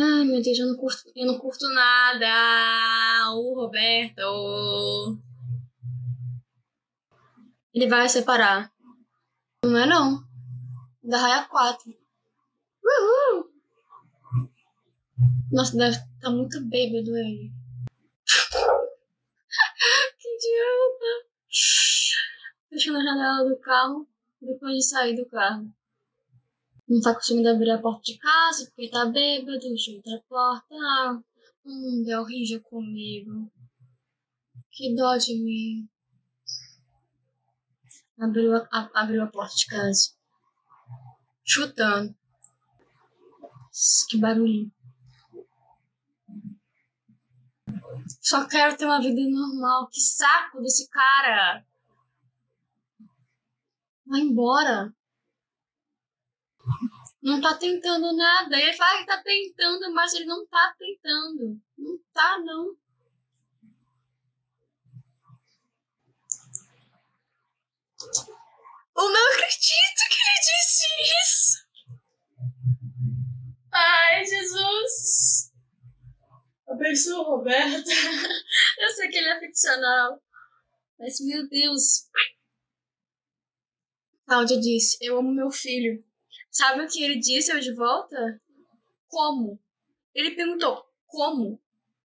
Ai, 0.00 0.24
meu 0.24 0.40
Deus, 0.40 0.58
eu 0.58 0.66
não 0.66 0.76
curto, 0.76 1.12
eu 1.14 1.26
não 1.26 1.38
curto 1.38 1.68
nada. 1.68 3.32
O 3.34 3.54
Roberto. 3.54 5.18
Ele 7.74 7.86
vai 7.86 8.08
separar. 8.08 8.72
Não 9.62 9.76
é 9.76 9.86
não. 9.86 10.24
Da 11.02 11.18
raia 11.18 11.44
4. 11.44 11.94
Uhul! 12.82 13.52
Nossa, 15.52 15.76
deve 15.76 15.96
estar 15.96 16.08
tá 16.22 16.30
muito 16.30 16.60
bêbado 16.62 17.14
ele. 17.14 17.52
que 20.18 20.28
idiota! 20.36 21.28
Fechando 22.70 22.98
a 22.98 23.02
janela 23.02 23.48
do 23.48 23.56
carro 23.58 24.08
depois 24.40 24.76
de 24.76 24.88
sair 24.88 25.16
do 25.16 25.26
carro. 25.26 25.72
Não 26.88 27.00
tá 27.00 27.14
conseguindo 27.14 27.48
abrir 27.50 27.70
a 27.70 27.78
porta 27.78 28.02
de 28.02 28.18
casa 28.18 28.64
porque 28.66 28.90
tá 28.90 29.04
bêbado, 29.06 29.58
deixa 29.58 29.92
outra 29.92 30.24
porta. 30.28 30.74
Ah, 30.74 31.20
hum, 31.66 32.04
é 32.08 32.18
horrível 32.18 32.62
comigo. 32.62 33.50
Que 34.70 34.94
dó 34.94 35.16
de 35.16 35.34
mim. 35.38 35.88
Abriu 38.18 38.56
a, 38.56 38.68
a, 38.72 39.02
abriu 39.02 39.22
a 39.22 39.26
porta 39.26 39.54
de 39.54 39.66
casa. 39.66 40.14
Chutando. 41.44 42.16
Que 44.08 44.16
barulho. 44.16 44.72
Só 48.20 48.46
quero 48.46 48.76
ter 48.76 48.86
uma 48.86 49.00
vida 49.00 49.20
normal. 49.28 49.88
Que 49.88 50.00
saco 50.00 50.60
desse 50.60 50.88
cara. 50.88 51.64
Vai 54.08 54.20
embora. 54.20 54.92
Não 57.22 57.40
tá 57.40 57.54
tentando 57.54 58.16
nada. 58.16 58.58
Ele 58.58 58.72
fala 58.72 59.00
que 59.00 59.06
tá 59.06 59.22
tentando, 59.22 59.92
mas 59.92 60.14
ele 60.14 60.24
não 60.24 60.46
tá 60.46 60.74
tentando. 60.78 61.60
Não 61.76 61.98
tá, 62.12 62.38
não. 62.38 62.74
Eu 68.96 69.10
não 69.12 69.32
acredito 69.32 70.00
que 70.08 70.16
ele 70.16 70.40
disse 70.40 70.86
isso. 71.22 71.68
Ai, 73.72 74.24
Jesus. 74.24 75.52
Abençoa 76.66 77.20
o 77.20 77.36
Roberto. 77.36 77.90
Eu 78.78 78.90
sei 78.90 79.08
que 79.08 79.18
ele 79.18 79.28
é 79.28 79.40
ficcional. 79.40 80.22
Mas, 80.98 81.20
meu 81.20 81.48
Deus. 81.48 82.08
Cláudia 84.28 84.60
disse: 84.60 84.98
Eu 85.00 85.18
amo 85.18 85.32
meu 85.32 85.50
filho. 85.50 86.04
Sabe 86.50 86.82
o 86.82 86.86
que 86.86 87.02
ele 87.02 87.18
disse 87.18 87.50
eu 87.50 87.58
de 87.60 87.74
volta? 87.74 88.38
Como? 89.08 89.58
Ele 90.14 90.32
perguntou: 90.32 90.84
Como? 91.06 91.58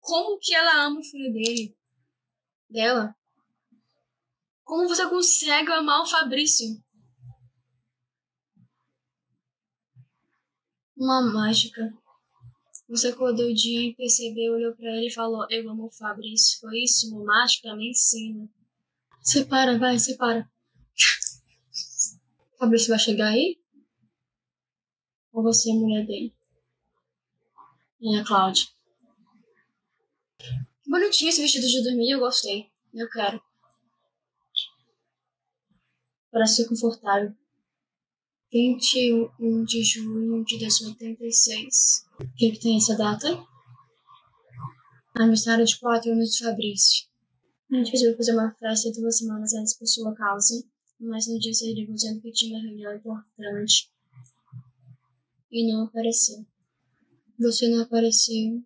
Como 0.01 0.39
que 0.41 0.55
ela 0.55 0.87
ama 0.87 1.01
o 1.01 1.05
filho 1.05 1.31
dele? 1.31 1.77
Dela? 2.71 3.15
Como 4.65 4.89
você 4.89 5.07
consegue 5.11 5.71
amar 5.73 6.01
o 6.01 6.07
Fabrício? 6.07 6.83
Uma 10.97 11.21
mágica. 11.21 11.93
Você 12.89 13.09
acordou 13.09 13.51
o 13.51 13.55
dia 13.55 13.91
e 13.91 13.95
percebeu, 13.95 14.55
olhou 14.55 14.75
para 14.75 14.89
ele 14.89 15.09
e 15.09 15.13
falou: 15.13 15.47
Eu 15.51 15.69
amo 15.69 15.89
o 15.89 15.93
Fabrício. 15.93 16.61
Foi 16.61 16.79
isso? 16.79 17.15
Uma 17.15 17.27
mágica? 17.27 17.77
Me 17.77 17.91
ensina. 17.91 18.49
Separa, 19.21 19.79
vai, 19.79 19.99
separa. 19.99 20.51
Fabrício 22.59 22.89
vai 22.89 22.99
chegar 22.99 23.29
aí? 23.29 23.59
Ou 25.33 25.43
você 25.43 25.71
é 25.71 25.73
a 25.73 25.77
mulher 25.77 26.07
dele? 26.07 26.35
E 28.01 28.17
a 28.17 28.25
Cláudia. 28.25 28.65
Que 30.39 30.91
bonitinho 30.91 31.29
esse 31.29 31.43
vestido 31.43 31.67
de 31.67 31.83
dormir, 31.83 32.13
eu 32.13 32.21
gostei. 32.21 32.71
Eu 32.95 33.09
quero. 33.11 33.43
Parece 36.31 36.57
ser 36.57 36.69
confortável. 36.69 37.35
21 38.51 39.65
de 39.65 39.83
junho 39.83 40.45
de 40.45 40.59
2086. 40.59 42.07
O 42.21 42.35
que, 42.37 42.53
que 42.53 42.61
tem 42.61 42.77
essa 42.79 42.97
data? 42.97 43.29
Aniversário 45.15 45.65
de 45.67 45.79
4 45.79 46.11
anos 46.11 46.35
de 46.35 46.45
Fabrício. 46.45 47.07
A 47.71 47.77
gente 47.77 47.91
pediu 47.91 48.17
fazer 48.17 48.33
uma 48.33 48.55
festa 48.55 48.93
duas 48.93 49.19
semanas 49.19 49.53
antes 49.53 49.77
por 49.77 49.87
sua 49.87 50.15
causa 50.15 50.65
mas 50.99 51.27
no 51.27 51.39
dia 51.39 51.53
seguinte 51.53 51.93
dizendo 51.93 52.21
que 52.21 52.33
tinha 52.33 52.59
uma 52.59 52.67
reunião 52.67 52.95
importante 52.95 53.91
e 55.51 55.73
não 55.73 55.85
apareceu. 55.85 56.45
Você 57.39 57.69
não 57.69 57.83
apareceu, 57.83 58.63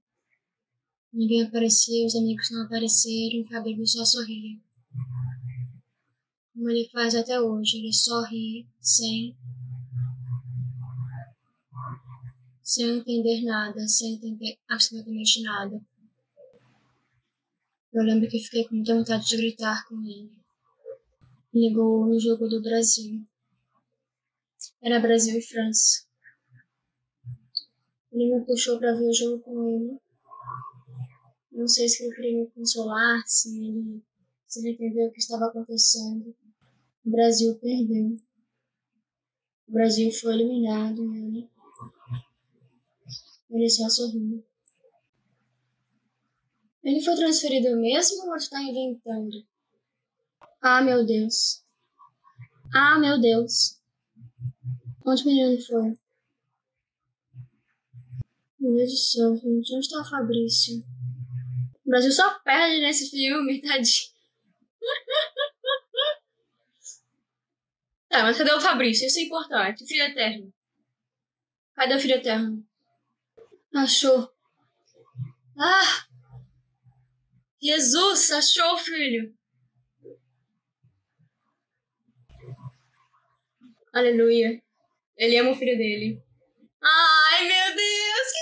ninguém 1.12 1.42
apareceu, 1.42 2.06
os 2.06 2.14
amigos 2.14 2.50
não 2.50 2.64
apareceram, 2.64 3.46
Fabrício 3.48 3.86
só 3.86 4.04
sorria. 4.04 4.58
Como 6.54 6.70
ele 6.70 6.88
faz 6.90 7.14
até 7.14 7.40
hoje, 7.40 7.78
ele 7.78 7.92
sorri 7.92 8.68
sem 8.80 9.36
sem 12.62 12.98
entender 12.98 13.42
nada, 13.42 13.88
sem 13.88 14.14
entender 14.14 14.56
absolutamente 14.68 15.42
nada. 15.42 15.84
Eu 17.92 18.04
lembro 18.04 18.28
que 18.28 18.38
fiquei 18.38 18.68
com 18.68 18.76
muita 18.76 18.94
vontade 18.94 19.26
de 19.26 19.36
gritar 19.36 19.84
com 19.88 20.00
ele 20.04 20.40
ligou 21.52 22.06
no 22.06 22.18
jogo 22.18 22.48
do 22.48 22.62
Brasil. 22.62 23.26
Era 24.82 25.00
Brasil 25.00 25.38
e 25.38 25.42
França. 25.42 26.06
Ele 28.12 28.34
me 28.34 28.44
puxou 28.44 28.78
para 28.78 28.94
ver 28.94 29.08
o 29.08 29.12
jogo 29.12 29.42
com 29.42 29.68
ele. 29.68 30.00
Não 31.52 31.68
sei 31.68 31.88
se 31.88 32.02
ele 32.02 32.14
queria 32.14 32.40
me 32.40 32.50
consolar, 32.50 33.22
se 33.26 33.56
ele, 33.56 34.02
se 34.46 34.60
ele 34.60 34.74
entendeu 34.74 35.08
o 35.08 35.12
que 35.12 35.18
estava 35.18 35.46
acontecendo. 35.46 36.34
O 37.04 37.10
Brasil 37.10 37.58
perdeu. 37.58 38.16
O 39.68 39.72
Brasil 39.72 40.10
foi 40.10 40.34
eliminado 40.34 41.14
ele, 41.14 41.48
ele 43.50 43.70
só 43.70 43.88
sorriu. 43.88 44.44
Ele 46.82 47.00
foi 47.02 47.14
transferido 47.14 47.76
mesmo 47.76 48.28
ou 48.28 48.36
está 48.36 48.60
inventando? 48.62 49.46
Ah, 50.62 50.82
meu 50.82 51.06
Deus. 51.06 51.64
Ah, 52.74 52.98
meu 52.98 53.18
Deus. 53.18 53.80
Onde 55.06 55.22
o 55.22 55.26
menino 55.26 55.62
foi? 55.62 55.98
Meu 58.60 58.74
Deus 58.76 58.90
do 58.90 58.96
céu, 58.96 59.36
gente. 59.36 59.74
Onde 59.74 59.86
está 59.86 60.02
o 60.02 60.04
Fabrício? 60.04 60.84
O 61.86 61.88
Brasil 61.90 62.12
só 62.12 62.38
perde 62.40 62.80
nesse 62.80 63.08
filme, 63.10 63.62
tadinho. 63.62 64.10
tá, 68.10 68.22
mas 68.22 68.36
cadê 68.36 68.52
o 68.52 68.60
Fabrício? 68.60 69.06
Isso 69.06 69.18
é 69.18 69.22
importante. 69.22 69.86
Filho 69.86 70.04
eterno. 70.04 70.52
Cadê 71.74 71.94
o 71.94 72.00
filho 72.00 72.16
eterno? 72.16 72.62
Achou. 73.74 74.30
Ah! 75.58 76.06
Jesus, 77.62 78.30
achou, 78.30 78.76
filho. 78.76 79.39
Aleluia. 83.92 84.62
Ele 85.16 85.36
ama 85.36 85.50
o 85.50 85.54
filho 85.56 85.76
dele. 85.76 86.22
Ai, 86.82 87.46
meu 87.46 87.76
Deus, 87.76 88.32
que 88.32 88.38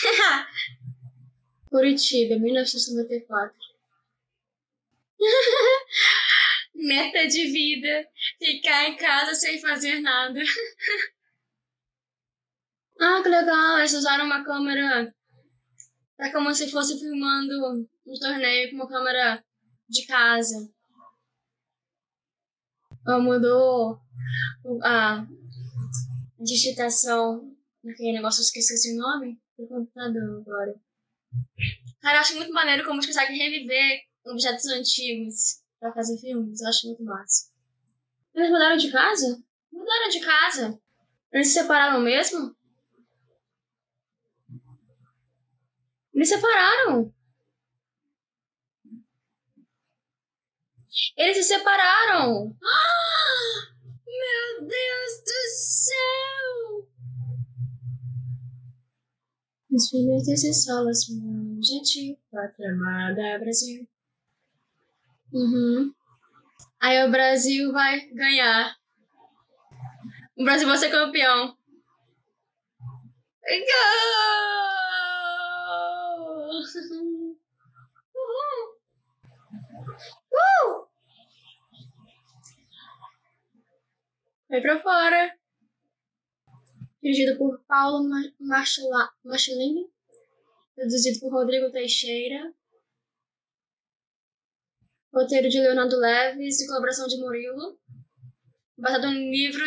foda! 0.00 0.48
Curitiba, 1.70 2.38
1994. 2.38 3.56
Meta 6.74 7.26
de 7.26 7.50
vida: 7.50 8.06
ficar 8.38 8.88
em 8.88 8.96
casa 8.96 9.34
sem 9.34 9.60
fazer 9.60 10.00
nada. 10.00 10.40
Ah, 13.00 13.20
que 13.20 13.28
legal! 13.28 13.78
Eles 13.78 13.92
usaram 13.92 14.24
uma 14.24 14.44
câmera. 14.44 15.12
É 16.20 16.30
como 16.30 16.54
se 16.54 16.70
fosse 16.70 16.96
filmando 16.98 17.86
um 18.06 18.14
torneio 18.20 18.70
com 18.70 18.76
uma 18.76 18.88
câmera 18.88 19.44
de 19.88 20.06
casa. 20.06 20.70
Mudou 23.06 24.00
a 24.82 25.26
digitação 26.40 27.54
naquele 27.82 28.12
negócio, 28.12 28.40
eu 28.40 28.44
esqueci 28.44 28.94
o 28.94 28.98
nome, 28.98 29.38
do 29.58 29.66
computador 29.66 30.40
agora. 30.40 30.74
Cara, 32.00 32.16
eu 32.16 32.20
acho 32.20 32.36
muito 32.36 32.52
maneiro 32.52 32.84
como 32.84 32.96
eles 32.96 33.06
conseguem 33.06 33.36
reviver 33.38 34.00
objetos 34.26 34.66
antigos 34.66 35.62
pra 35.78 35.92
fazer 35.92 36.18
filmes. 36.18 36.60
Eu 36.60 36.68
acho 36.68 36.86
muito 36.86 37.04
massa. 37.04 37.50
Eles 38.34 38.50
mudaram 38.50 38.76
de 38.76 38.90
casa? 38.90 39.42
Mudaram 39.70 40.08
de 40.08 40.20
casa. 40.20 40.80
Eles 41.32 41.48
se 41.48 41.54
separaram 41.54 42.00
mesmo? 42.00 42.56
Eles 46.12 46.28
separaram. 46.28 47.13
Eles 51.16 51.36
se 51.38 51.44
separaram. 51.44 52.56
Meu 54.06 54.60
Deus 54.60 55.24
do 55.24 55.40
céu! 55.56 56.88
Os 59.72 59.88
filhos 59.90 60.24
desse 60.24 60.54
solas, 60.54 61.04
gente, 61.60 62.18
pátria 62.30 62.70
amada, 62.72 63.38
Brasil. 63.40 63.88
Uhum. 65.32 65.92
Aí 66.80 67.04
o 67.04 67.10
Brasil 67.10 67.72
vai 67.72 68.00
ganhar. 68.10 68.76
O 70.36 70.44
Brasil 70.44 70.68
vai 70.68 70.76
ser 70.76 70.90
campeão. 70.90 71.56
Gol! 73.42 73.84
Vai 84.54 84.60
pra 84.60 84.80
fora. 84.80 85.36
Dirigido 87.02 87.36
por 87.36 87.60
Paulo 87.66 88.08
Marcelini. 89.24 89.90
Produzido 90.76 91.18
por 91.18 91.32
Rodrigo 91.32 91.72
Teixeira. 91.72 92.54
Roteiro 95.12 95.48
de 95.48 95.58
Leonardo 95.58 95.96
Leves 95.96 96.60
e 96.60 96.68
colaboração 96.68 97.08
de 97.08 97.16
Murilo. 97.16 97.80
Baseado 98.78 99.10
no 99.10 99.18
livro 99.18 99.64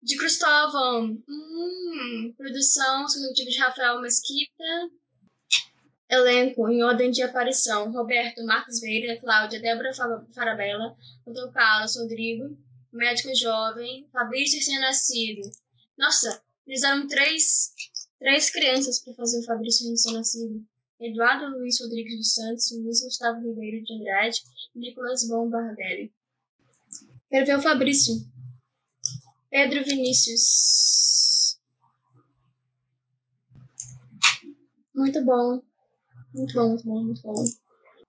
de 0.00 0.16
Cristóvão. 0.16 1.20
Hum, 1.28 2.32
produção 2.36 3.06
executiva 3.06 3.50
de 3.50 3.58
Rafael 3.58 4.00
Mesquita. 4.00 4.64
Elenco 6.08 6.68
em 6.68 6.84
ordem 6.84 7.10
de 7.10 7.24
aparição: 7.24 7.90
Roberto 7.90 8.46
Marcos 8.46 8.80
Vieira, 8.80 9.18
Cláudia, 9.18 9.60
Débora 9.60 9.90
Farabella, 10.32 10.96
Dr. 11.26 11.52
Carlos 11.52 11.96
Rodrigo, 11.96 12.56
médico 12.92 13.34
jovem, 13.34 14.08
Fabrício 14.12 14.58
recém-nascido. 14.58 15.50
Nossa, 15.96 16.42
eles 16.66 16.82
eram 16.82 17.06
três, 17.06 17.72
três 18.18 18.50
crianças 18.50 19.00
para 19.00 19.14
fazer 19.14 19.40
o 19.40 19.44
Fabrício 19.44 19.90
recém-nascido. 19.90 20.64
Eduardo 21.00 21.56
Luiz 21.56 21.80
Rodrigues 21.80 22.16
dos 22.16 22.34
Santos, 22.34 22.70
Luiz 22.72 23.02
Gustavo 23.02 23.40
Ribeiro 23.40 23.82
de 23.84 23.94
Andrade 23.94 24.42
e 24.74 24.78
Nicolas 24.78 25.26
Bombardelli. 25.26 26.12
Quero 27.30 27.46
ver 27.46 27.58
o 27.58 27.62
Fabrício. 27.62 28.14
Pedro 29.50 29.84
Vinícius. 29.84 31.58
Muito 34.94 35.24
bom. 35.24 35.62
Muito 36.34 36.54
bom, 36.54 36.68
muito 36.68 36.84
bom, 36.84 37.02
muito 37.02 37.22
bom. 37.22 37.44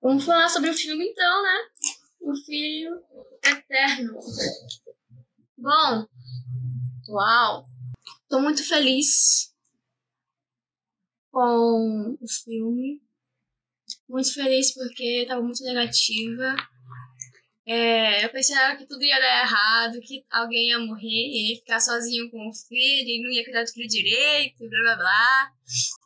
Vamos 0.01 0.25
falar 0.25 0.49
sobre 0.49 0.69
o 0.69 0.73
filme 0.73 1.07
então, 1.07 1.43
né? 1.43 1.69
O 2.19 2.35
Filho 2.35 3.01
Eterno. 3.43 4.19
Bom, 5.57 6.07
uau! 7.09 7.67
Tô 8.29 8.39
muito 8.39 8.63
feliz 8.67 9.53
com 11.31 12.17
o 12.19 12.27
filme. 12.43 13.01
Muito 14.07 14.33
feliz 14.33 14.73
porque 14.73 15.25
tava 15.27 15.41
muito 15.41 15.63
negativa. 15.63 16.55
É, 17.65 18.25
eu 18.25 18.29
pensava 18.29 18.75
que 18.75 18.85
tudo 18.85 19.03
ia 19.03 19.19
dar 19.19 19.43
errado, 19.43 20.01
que 20.01 20.25
alguém 20.29 20.69
ia 20.69 20.79
morrer, 20.79 21.07
ia 21.07 21.55
ficar 21.55 21.79
sozinho 21.79 22.29
com 22.29 22.49
o 22.49 22.53
filho, 22.53 23.07
e 23.07 23.23
não 23.23 23.31
ia 23.31 23.43
cuidar 23.43 23.63
do 23.63 23.71
filho 23.71 23.87
direito, 23.87 24.67
blá 24.67 24.81
blá 24.81 24.95
blá. 24.97 25.53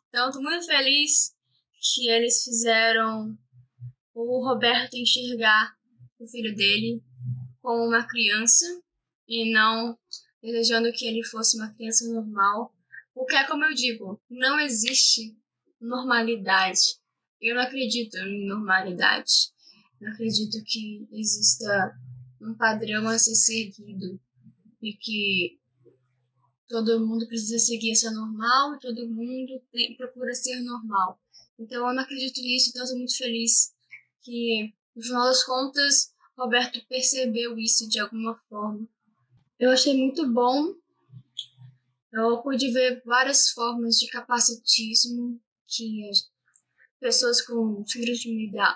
Então, 0.09 0.31
tô 0.31 0.41
muito 0.41 0.65
feliz 0.65 1.33
que 1.79 2.09
eles 2.09 2.43
fizeram 2.43 3.37
o 4.13 4.45
Roberto 4.47 4.95
enxergar 4.95 5.75
o 6.19 6.27
filho 6.27 6.55
dele 6.55 7.01
como 7.65 7.87
uma 7.87 8.07
criança 8.07 8.63
e 9.27 9.51
não 9.51 9.97
desejando 10.39 10.91
que 10.93 11.07
ele 11.07 11.23
fosse 11.23 11.57
uma 11.57 11.73
criança 11.73 12.07
normal. 12.07 12.71
Porque 13.11 13.35
é 13.35 13.43
como 13.47 13.65
eu 13.65 13.73
digo, 13.73 14.21
não 14.29 14.59
existe 14.59 15.35
normalidade. 15.81 16.99
Eu 17.41 17.55
não 17.55 17.63
acredito 17.63 18.15
em 18.17 18.47
normalidade. 18.47 19.51
Não 19.99 20.11
acredito 20.11 20.63
que 20.63 21.07
exista 21.11 21.99
um 22.39 22.53
padrão 22.53 23.07
a 23.07 23.17
ser 23.17 23.33
seguido 23.33 24.21
e 24.79 24.93
que 24.93 25.59
todo 26.67 27.03
mundo 27.03 27.27
precisa 27.27 27.57
seguir 27.57 27.93
essa 27.93 28.11
normal 28.11 28.75
e 28.75 28.79
todo 28.79 29.09
mundo 29.09 29.59
procura 29.97 30.35
ser 30.35 30.61
normal. 30.61 31.19
Então 31.57 31.87
eu 31.87 31.95
não 31.95 32.03
acredito 32.03 32.39
nisso, 32.41 32.69
então 32.69 32.81
eu 32.81 32.85
estou 32.85 32.99
muito 32.99 33.17
feliz 33.17 33.73
que, 34.21 34.71
no 34.95 35.01
final 35.01 35.23
das 35.23 35.43
contas, 35.43 36.14
Roberto 36.37 36.85
percebeu 36.87 37.57
isso 37.57 37.87
de 37.87 37.99
alguma 37.99 38.35
forma. 38.49 38.87
Eu 39.59 39.71
achei 39.71 39.95
muito 39.95 40.27
bom. 40.27 40.75
Eu 42.11 42.41
pude 42.41 42.71
ver 42.71 43.01
várias 43.05 43.51
formas 43.51 43.97
de 43.97 44.07
capacitismo 44.07 45.39
que 45.67 46.09
as 46.09 46.29
pessoas 46.99 47.41
com 47.41 47.83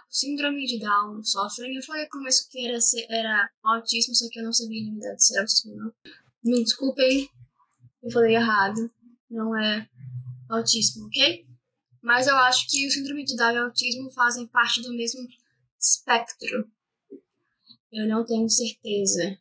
síndrome 0.10 0.66
de 0.66 0.80
Down, 0.80 1.22
de 1.22 1.30
sofrem. 1.30 1.76
Eu 1.76 1.84
falei 1.84 2.04
no 2.04 2.10
começo 2.10 2.50
que 2.50 2.66
era, 2.66 2.78
era 3.10 3.50
autismo, 3.64 4.16
só 4.16 4.28
que 4.30 4.40
eu 4.40 4.44
não 4.44 4.54
sabia 4.54 4.84
a 4.84 4.88
unidade 4.88 5.24
se 5.24 5.34
era 5.34 5.44
autismo 5.44 5.76
não. 5.76 5.94
Me 6.44 6.64
desculpem, 6.64 7.30
eu 8.02 8.12
falei 8.12 8.36
errado. 8.36 8.90
Não 9.30 9.56
é 9.58 9.88
autismo, 10.50 11.08
ok? 11.08 11.46
Mas 12.02 12.28
eu 12.28 12.36
acho 12.38 12.68
que 12.70 12.88
o 12.88 12.92
síndrome 12.92 13.24
de 13.26 13.36
Down 13.36 13.52
e 13.52 13.60
o 13.60 13.66
autismo 13.66 14.10
fazem 14.12 14.48
parte 14.48 14.82
do 14.82 14.94
mesmo 14.94 15.28
espectro. 15.80 16.70
Eu 17.92 18.08
não 18.08 18.26
tenho 18.26 18.50
certeza. 18.50 19.38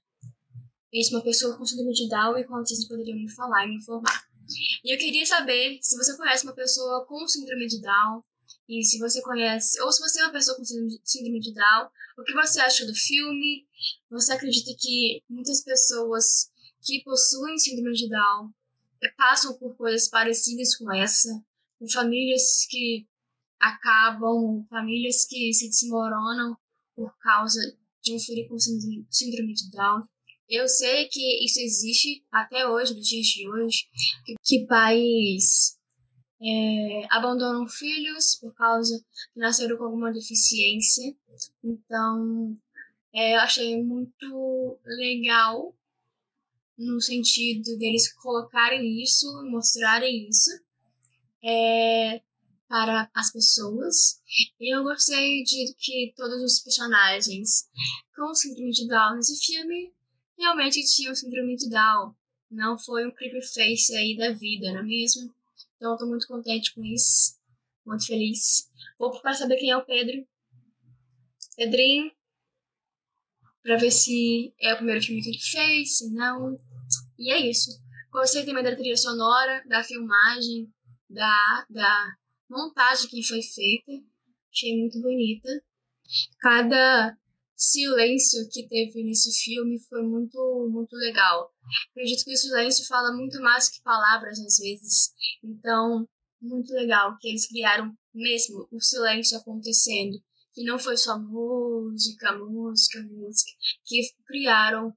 Isso 0.92 1.14
uma 1.14 1.22
pessoa 1.22 1.56
com 1.56 1.66
síndrome 1.66 1.92
de 1.92 2.08
Down 2.08 2.38
e 2.38 2.44
com 2.44 2.56
autismo 2.56 2.88
poderia 2.88 3.14
me 3.14 3.30
falar 3.30 3.66
e 3.66 3.68
me 3.68 3.76
informar. 3.76 4.26
E 4.82 4.94
eu 4.94 4.98
queria 4.98 5.26
saber 5.26 5.78
se 5.82 5.96
você 5.96 6.16
conhece 6.16 6.44
uma 6.44 6.54
pessoa 6.54 7.04
com 7.06 7.28
síndrome 7.28 7.66
de 7.66 7.80
Down, 7.82 8.22
e 8.66 8.82
se 8.82 8.98
você 8.98 9.20
conhece, 9.22 9.80
ou 9.82 9.92
se 9.92 10.00
você 10.00 10.20
é 10.20 10.24
uma 10.24 10.32
pessoa 10.32 10.56
com 10.56 10.64
síndrome 10.64 11.40
de 11.40 11.52
Down, 11.52 11.90
o 12.18 12.24
que 12.24 12.32
você 12.32 12.61
acha 12.61 12.87
do 12.87 12.94
filme? 12.94 13.66
Você 14.11 14.32
acredita 14.32 14.70
que 14.78 15.22
muitas 15.28 15.62
pessoas 15.62 16.50
que 16.82 17.02
possuem 17.02 17.58
síndrome 17.58 17.94
de 17.94 18.08
Down 18.08 18.50
passam 19.16 19.58
por 19.58 19.76
coisas 19.76 20.08
parecidas 20.08 20.76
com 20.76 20.92
essa? 20.92 21.28
Com 21.78 21.88
famílias 21.88 22.66
que 22.68 23.06
acabam, 23.61 24.66
famílias 24.68 25.26
que 25.26 25.52
se 25.52 25.68
desmoronam 25.68 26.56
por 26.94 27.16
causa 27.18 27.61
de 28.02 28.14
um 28.14 28.18
filho 28.18 28.48
com 28.48 28.58
síndrome 28.58 29.54
de 29.54 29.70
Down. 29.70 30.04
Eu 30.48 30.66
sei 30.66 31.08
que 31.08 31.44
isso 31.44 31.61
existe 31.61 32.24
até 32.32 32.66
hoje, 32.66 32.94
nos 32.94 33.06
dias 33.06 33.26
de 33.26 33.48
hoje, 33.48 33.84
que, 34.42 34.66
pais 34.66 35.78
é, 36.40 37.06
abandonam 37.11 37.68
filhos 37.68 38.37
por 38.37 38.54
causa 38.54 38.98
que 39.34 39.40
nasceram 39.40 39.76
com 39.76 39.84
alguma 39.84 40.12
deficiência. 40.12 41.14
Então, 41.62 42.56
é, 43.14 43.34
eu 43.34 43.40
achei 43.40 43.82
muito 43.82 44.78
legal 44.84 45.76
no 46.78 47.00
sentido 47.00 47.76
deles 47.76 48.12
colocarem 48.14 49.02
isso, 49.02 49.26
mostrarem 49.50 50.28
isso 50.28 50.50
é, 51.42 52.22
para 52.68 53.11
as 53.14 53.33
pessoas. 53.33 54.20
E 54.61 54.74
eu 54.74 54.83
gostei 54.85 55.42
de 55.42 55.74
que 55.78 56.12
todos 56.14 56.42
os 56.42 56.61
personagens 56.61 57.68
com 58.14 58.35
síndrome 58.35 58.70
de 58.70 58.87
Down 58.87 59.16
nesse 59.16 59.44
filme 59.44 59.92
realmente 60.37 60.85
tinham 60.85 61.14
síndrome 61.14 61.57
de 61.57 61.68
Down. 61.70 62.14
Não 62.50 62.78
foi 62.78 63.07
um 63.07 63.11
creepyface 63.11 63.96
aí 63.96 64.16
da 64.16 64.33
vida, 64.33 64.72
não 64.72 64.81
é 64.81 64.83
mesmo? 64.83 65.35
Então 65.76 65.96
tô 65.96 66.07
muito 66.07 66.26
contente 66.26 66.74
com 66.74 66.85
isso. 66.85 67.38
Muito 67.85 68.07
feliz. 68.07 68.70
Vou 68.98 69.18
para 69.20 69.33
saber 69.33 69.57
quem 69.57 69.70
é 69.70 69.76
o 69.76 69.85
Pedro. 69.85 70.26
Pedrinho. 71.57 72.12
Pra 73.62 73.76
ver 73.76 73.90
se 73.90 74.54
é 74.61 74.72
o 74.74 74.76
primeiro 74.76 75.02
filme 75.02 75.22
que 75.22 75.31
ele 75.31 75.40
fez, 75.40 75.98
se 75.98 76.11
não. 76.11 76.61
E 77.18 77.33
é 77.33 77.38
isso. 77.38 77.70
Gostei 78.11 78.44
também 78.44 78.62
da 78.62 78.74
trilha 78.74 78.96
sonora, 78.96 79.62
da 79.66 79.85
filmagem, 79.85 80.72
da, 81.11 81.66
da 81.68 82.17
montagem 82.48 83.08
que 83.08 83.22
foi 83.22 83.42
feita. 83.42 83.92
Achei 84.52 84.78
muito 84.78 85.00
bonita. 85.00 85.48
Cada 86.40 87.16
silêncio 87.54 88.48
que 88.50 88.68
teve 88.68 89.02
nesse 89.02 89.32
filme 89.42 89.78
foi 89.88 90.02
muito, 90.02 90.68
muito 90.70 90.94
legal. 90.96 91.52
Acredito 91.90 92.24
que 92.24 92.32
o 92.32 92.37
silêncio 92.37 92.87
fala 92.87 93.12
muito 93.12 93.40
mais 93.40 93.68
que 93.68 93.82
palavras 93.82 94.38
às 94.38 94.58
vezes. 94.58 95.12
Então, 95.42 96.08
muito 96.40 96.72
legal 96.72 97.16
que 97.18 97.28
eles 97.28 97.48
criaram 97.48 97.92
mesmo 98.14 98.68
o 98.70 98.80
silêncio 98.80 99.37
acontecendo. 99.37 100.18
Que 100.54 100.64
não 100.64 100.78
foi 100.78 100.96
só 100.96 101.18
música, 101.18 102.32
música, 102.37 103.02
música. 103.02 103.50
Que 103.84 104.02
criaram 104.26 104.96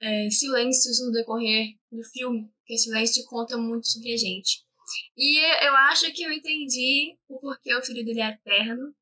é, 0.00 0.30
silêncios 0.30 1.00
no 1.00 1.12
decorrer 1.12 1.74
do 1.92 2.02
filme. 2.02 2.50
Porque 2.60 2.78
silêncio 2.78 3.24
conta 3.26 3.56
muito 3.56 3.86
sobre 3.88 4.12
a 4.12 4.16
gente. 4.16 4.67
E 5.16 5.66
eu 5.66 5.74
acho 5.76 6.12
que 6.12 6.22
eu 6.22 6.32
entendi 6.32 7.16
o 7.28 7.38
porquê 7.38 7.74
o 7.74 7.82
filho 7.82 8.04
dele 8.04 8.20
é 8.20 8.30
eterno 8.30 8.94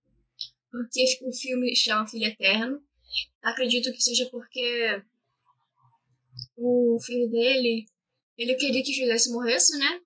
porque 0.76 1.04
o 1.22 1.32
filme 1.32 1.74
chama 1.74 2.06
Filho 2.06 2.26
Eterno. 2.26 2.82
Acredito 3.42 3.90
que 3.92 4.00
seja 4.00 4.28
porque 4.30 5.02
o 6.56 6.98
filho 7.00 7.30
dele, 7.30 7.86
ele 8.36 8.54
queria 8.56 8.82
que 8.82 8.92
dele 8.92 9.32
morresse, 9.32 9.78
né? 9.78 10.00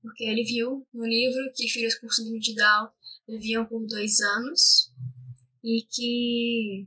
Porque 0.00 0.24
ele 0.24 0.44
viu 0.44 0.86
no 0.92 1.06
livro 1.06 1.52
que 1.54 1.68
filhos 1.68 1.96
com 1.96 2.08
síndrome 2.08 2.40
de 2.40 2.54
Down 2.54 2.88
viviam 3.28 3.66
por 3.66 3.86
dois 3.86 4.20
anos 4.20 4.90
e 5.62 5.82
que 5.90 6.86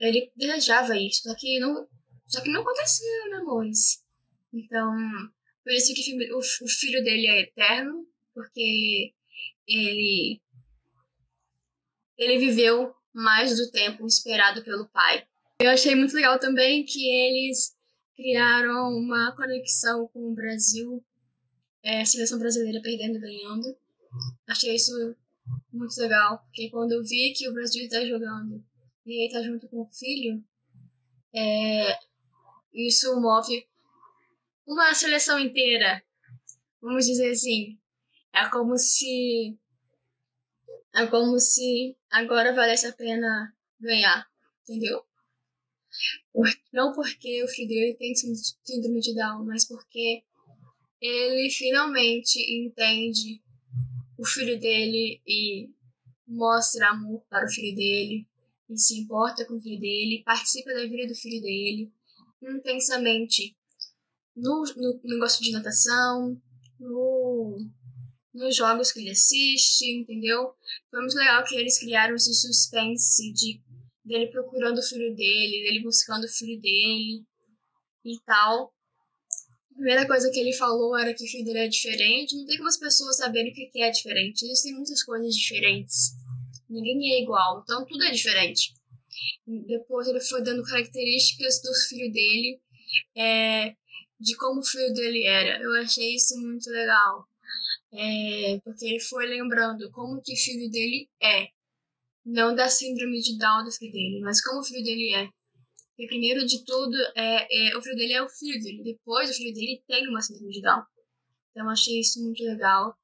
ele 0.00 0.30
desejava 0.36 0.96
isso, 0.96 1.22
só 1.22 1.34
que 1.36 1.58
não, 1.58 1.88
só 2.26 2.40
que 2.40 2.50
não 2.50 2.60
aconteceu, 2.60 3.30
né, 3.30 3.36
amores? 3.38 4.04
Então, 4.52 4.92
por 5.68 5.74
isso 5.74 5.92
que 5.92 6.32
o, 6.32 6.68
filho 6.68 7.04
dele 7.04 7.26
é 7.26 7.42
eterno, 7.42 8.08
porque 8.32 9.12
ele 9.66 10.40
ele 12.16 12.38
viveu 12.38 12.94
mais 13.12 13.54
do 13.54 13.70
tempo 13.70 14.06
esperado 14.06 14.64
pelo 14.64 14.88
pai. 14.88 15.26
Eu 15.60 15.68
achei 15.70 15.94
muito 15.94 16.14
legal 16.14 16.38
também 16.38 16.86
que 16.86 17.06
eles 17.06 17.76
criaram 18.16 18.96
uma 18.96 19.36
conexão 19.36 20.08
com 20.08 20.30
o 20.30 20.34
Brasil, 20.34 21.04
é, 21.82 22.00
a 22.00 22.06
seleção 22.06 22.38
brasileira 22.38 22.80
perdendo 22.80 23.18
e 23.18 23.20
ganhando. 23.20 23.76
Achei 24.48 24.74
isso 24.74 25.14
muito 25.70 25.94
legal, 26.00 26.38
porque 26.44 26.70
quando 26.70 26.92
eu 26.92 27.04
vi 27.04 27.34
que 27.36 27.46
o 27.46 27.52
Brasil 27.52 27.84
está 27.84 28.02
jogando 28.06 28.64
e 29.04 29.18
ele 29.18 29.26
está 29.26 29.42
junto 29.42 29.68
com 29.68 29.82
o 29.82 29.90
filho, 29.92 30.42
é, 31.34 31.98
isso 32.72 33.20
move 33.20 33.68
uma 34.68 34.94
seleção 34.94 35.40
inteira, 35.40 36.04
vamos 36.80 37.06
dizer 37.06 37.30
assim. 37.30 37.78
É 38.32 38.46
como 38.50 38.76
se 38.76 39.58
é 40.94 41.06
como 41.06 41.38
se 41.38 41.96
agora 42.10 42.54
valesse 42.54 42.86
a 42.86 42.92
pena 42.92 43.54
ganhar, 43.80 44.28
entendeu? 44.62 45.02
Não 46.72 46.92
porque 46.92 47.42
o 47.42 47.48
filho 47.48 47.68
dele 47.68 47.94
tem 47.94 48.14
síndrome 48.14 49.00
de 49.00 49.14
Down, 49.14 49.44
mas 49.44 49.66
porque 49.66 50.22
ele 51.00 51.50
finalmente 51.50 52.38
entende 52.38 53.42
o 54.18 54.26
filho 54.26 54.58
dele 54.60 55.22
e 55.26 55.70
mostra 56.26 56.90
amor 56.90 57.22
para 57.30 57.46
o 57.46 57.50
filho 57.50 57.74
dele, 57.74 58.26
e 58.68 58.76
se 58.76 58.98
importa 59.00 59.46
com 59.46 59.54
o 59.54 59.60
filho 59.60 59.80
dele, 59.80 60.22
participa 60.24 60.74
da 60.74 60.82
vida 60.82 61.06
do 61.06 61.14
filho 61.14 61.40
dele 61.40 61.90
intensamente 62.42 63.56
no, 64.38 64.64
no 64.76 65.00
negócio 65.04 65.42
de 65.42 65.52
natação, 65.52 66.40
no 66.78 67.58
nos 68.34 68.54
jogos 68.54 68.92
que 68.92 69.00
ele 69.00 69.10
assiste, 69.10 69.84
entendeu? 69.84 70.52
Foi 70.90 71.00
muito 71.00 71.16
legal 71.16 71.44
que 71.44 71.56
eles 71.56 71.78
criaram 71.78 72.14
esse 72.14 72.32
suspense 72.34 73.32
de 73.32 73.60
dele 74.04 74.28
procurando 74.28 74.78
o 74.78 74.82
filho 74.82 75.14
dele, 75.14 75.64
dele 75.64 75.82
buscando 75.82 76.24
o 76.24 76.28
filho 76.28 76.60
dele 76.60 77.24
e 78.04 78.18
tal. 78.24 78.72
A 79.72 79.74
primeira 79.74 80.06
coisa 80.06 80.30
que 80.30 80.38
ele 80.38 80.52
falou 80.54 80.96
era 80.96 81.12
que 81.12 81.24
o 81.24 81.26
filho 81.26 81.44
dele 81.44 81.58
é 81.58 81.68
diferente. 81.68 82.36
Não 82.36 82.46
tem 82.46 82.56
como 82.56 82.68
as 82.68 82.78
pessoas 82.78 83.16
saberem 83.16 83.52
o 83.52 83.54
que 83.54 83.82
é 83.82 83.90
diferente. 83.90 84.44
Existem 84.44 84.74
muitas 84.74 85.02
coisas 85.02 85.34
diferentes. 85.34 86.12
Ninguém 86.70 87.14
é 87.14 87.22
igual, 87.22 87.62
então 87.62 87.84
tudo 87.86 88.04
é 88.04 88.10
diferente. 88.10 88.74
Depois 89.46 90.06
ele 90.06 90.20
foi 90.20 90.42
dando 90.42 90.62
características 90.62 91.62
do 91.62 91.74
filho 91.88 92.12
dele, 92.12 92.60
é, 93.16 93.74
de 94.20 94.36
como 94.36 94.60
o 94.60 94.64
filho 94.64 94.92
dele 94.92 95.24
era. 95.24 95.62
Eu 95.62 95.72
achei 95.80 96.14
isso 96.14 96.38
muito 96.40 96.68
legal. 96.70 97.26
É, 97.92 98.60
porque 98.64 98.84
ele 98.84 99.00
foi 99.00 99.26
lembrando 99.26 99.90
como 99.90 100.20
que 100.20 100.34
o 100.34 100.36
filho 100.36 100.70
dele 100.70 101.08
é. 101.22 101.48
Não 102.24 102.54
da 102.54 102.68
síndrome 102.68 103.20
de 103.20 103.38
Down 103.38 103.64
do 103.64 103.72
filho 103.72 103.92
dele, 103.92 104.20
mas 104.20 104.42
como 104.42 104.60
o 104.60 104.64
filho 104.64 104.84
dele 104.84 105.14
é. 105.14 105.28
Porque 105.88 106.06
primeiro 106.06 106.46
de 106.46 106.64
tudo, 106.64 106.96
é, 107.16 107.70
é, 107.70 107.76
o 107.76 107.82
filho 107.82 107.96
dele 107.96 108.12
é 108.12 108.22
o 108.22 108.28
filho 108.28 108.62
dele. 108.62 108.82
Depois, 108.84 109.30
o 109.30 109.34
filho 109.34 109.54
dele 109.54 109.82
tem 109.86 110.06
uma 110.08 110.20
síndrome 110.20 110.52
de 110.52 110.60
Down. 110.60 110.82
Então, 111.50 111.68
achei 111.70 111.98
isso 111.98 112.22
muito 112.22 112.42
legal. 112.44 112.96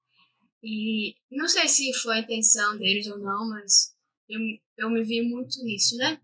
E 0.62 1.16
não 1.30 1.48
sei 1.48 1.66
se 1.68 1.92
foi 1.94 2.16
a 2.16 2.20
intenção 2.20 2.78
deles 2.78 3.06
ou 3.06 3.18
não, 3.18 3.48
mas 3.48 3.94
eu, 4.28 4.38
eu 4.78 4.90
me 4.90 5.02
vi 5.02 5.22
muito 5.22 5.62
nisso, 5.64 5.96
né? 5.96 6.20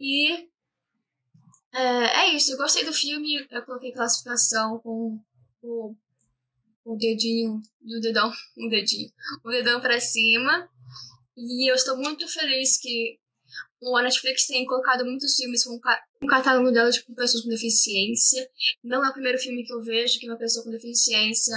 E 0.00 0.48
é, 1.76 2.20
é 2.20 2.34
isso. 2.34 2.52
Eu 2.52 2.58
gostei 2.58 2.84
do 2.84 2.92
filme. 2.92 3.46
Eu 3.50 3.62
coloquei 3.64 3.92
classificação 3.92 4.78
com 4.80 5.20
o 5.62 5.94
o 6.86 6.96
dedinho 6.96 7.60
do 7.80 8.00
dedão, 8.00 8.30
o 8.56 8.68
dedinho, 8.70 9.10
o 9.44 9.50
dedão 9.50 9.80
para 9.80 10.00
cima. 10.00 10.70
E 11.36 11.70
eu 11.70 11.74
estou 11.74 11.96
muito 11.96 12.26
feliz 12.28 12.78
que 12.78 13.18
o 13.82 14.00
Netflix 14.00 14.46
tem 14.46 14.64
colocado 14.64 15.04
muitos 15.04 15.34
filmes 15.34 15.64
com 15.64 15.78
um 16.22 16.26
catálogo 16.26 16.70
dela 16.70 16.90
de 16.90 17.02
pessoas 17.02 17.42
com 17.42 17.50
deficiência. 17.50 18.48
Não 18.82 19.04
é 19.04 19.10
o 19.10 19.12
primeiro 19.12 19.38
filme 19.38 19.64
que 19.64 19.72
eu 19.72 19.82
vejo 19.82 20.18
que 20.18 20.28
uma 20.28 20.38
pessoa 20.38 20.64
com 20.64 20.70
deficiência 20.70 21.54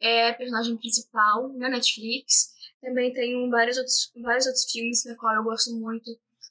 é 0.00 0.28
a 0.28 0.34
personagem 0.34 0.76
principal 0.76 1.48
na 1.54 1.70
Netflix. 1.70 2.54
Também 2.82 3.12
tem 3.12 3.48
vários 3.48 3.78
outros, 3.78 4.12
vários 4.20 4.46
outros 4.46 4.70
filmes 4.70 5.04
na 5.04 5.14
qual 5.14 5.34
eu 5.34 5.44
gosto 5.44 5.74
muito 5.76 6.10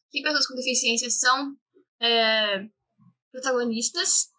que 0.10 0.24
pessoas 0.24 0.48
com 0.48 0.56
deficiência 0.56 1.10
são 1.10 1.56
é, 2.02 2.66
protagonistas. 3.36 4.30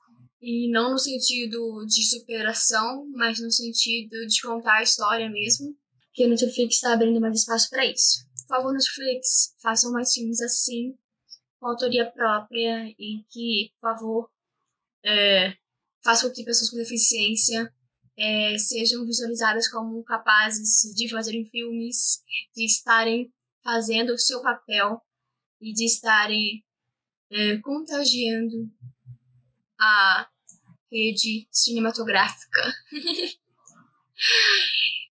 E 0.40 0.70
não 0.70 0.92
no 0.92 0.98
sentido 0.98 1.84
de 1.86 2.08
superação, 2.08 3.06
mas 3.14 3.40
no 3.40 3.50
sentido 3.50 4.26
de 4.26 4.42
contar 4.42 4.78
a 4.78 4.82
história 4.82 5.28
mesmo. 5.28 5.76
Que 6.12 6.24
a 6.24 6.28
Netflix 6.28 6.76
está 6.76 6.92
abrindo 6.92 7.20
mais 7.20 7.40
espaço 7.40 7.68
para 7.68 7.84
isso. 7.84 8.26
Por 8.46 8.56
favor, 8.56 8.72
Netflix, 8.72 9.54
façam 9.60 9.92
mais 9.92 10.12
filmes 10.12 10.40
assim, 10.40 10.94
com 11.58 11.68
autoria 11.68 12.10
própria, 12.10 12.88
e 12.98 13.24
que, 13.30 13.72
por 13.80 13.90
favor, 13.90 14.30
é, 15.04 15.54
faça 16.04 16.28
com 16.28 16.34
que 16.34 16.44
pessoas 16.44 16.70
com 16.70 16.76
deficiência 16.76 17.72
é, 18.16 18.56
sejam 18.58 19.04
visualizadas 19.04 19.68
como 19.68 20.02
capazes 20.04 20.94
de 20.94 21.08
fazerem 21.08 21.44
filmes, 21.50 22.22
de 22.54 22.64
estarem 22.64 23.32
fazendo 23.62 24.12
o 24.12 24.18
seu 24.18 24.40
papel 24.40 25.00
e 25.60 25.72
de 25.72 25.84
estarem 25.84 26.64
é, 27.30 27.58
contagiando 27.58 28.70
a 29.78 30.28
rede 30.90 31.46
cinematográfica. 31.50 32.60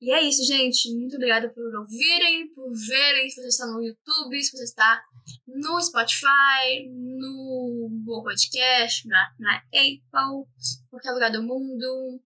e 0.00 0.12
é 0.12 0.22
isso, 0.22 0.44
gente. 0.44 0.92
Muito 0.94 1.16
obrigada 1.16 1.48
por 1.50 1.74
ouvirem, 1.76 2.52
por 2.54 2.70
verem. 2.86 3.28
Se 3.30 3.40
você 3.40 3.48
está 3.48 3.66
no 3.66 3.82
YouTube, 3.82 4.42
se 4.42 4.56
você 4.56 4.64
está 4.64 5.02
no 5.46 5.80
Spotify, 5.80 6.88
no 6.88 7.88
Google 8.04 8.24
Podcast, 8.24 9.06
na, 9.08 9.34
na 9.38 9.56
Apple, 9.56 10.46
qualquer 10.90 11.12
lugar 11.12 11.30
do 11.30 11.42
mundo. 11.42 12.20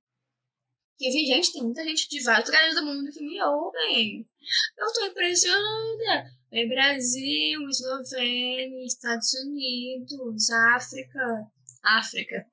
Que 0.97 1.11
vi, 1.11 1.27
gente, 1.27 1.53
tem 1.53 1.63
muita 1.63 1.83
gente 1.83 2.09
de 2.09 2.23
vários 2.23 2.47
lugares 2.49 2.75
do 2.77 2.85
mundo 2.85 3.11
que 3.11 3.21
me 3.21 3.43
ouvem. 3.43 4.29
Eu 4.79 4.93
tô 4.93 5.07
impressionada. 5.07 6.31
É 6.57 6.67
Brasil, 6.67 7.69
Eslovênia, 7.69 8.87
Estados 8.87 9.35
Unidos, 9.35 10.51
África. 10.51 11.51
África. 11.83 12.47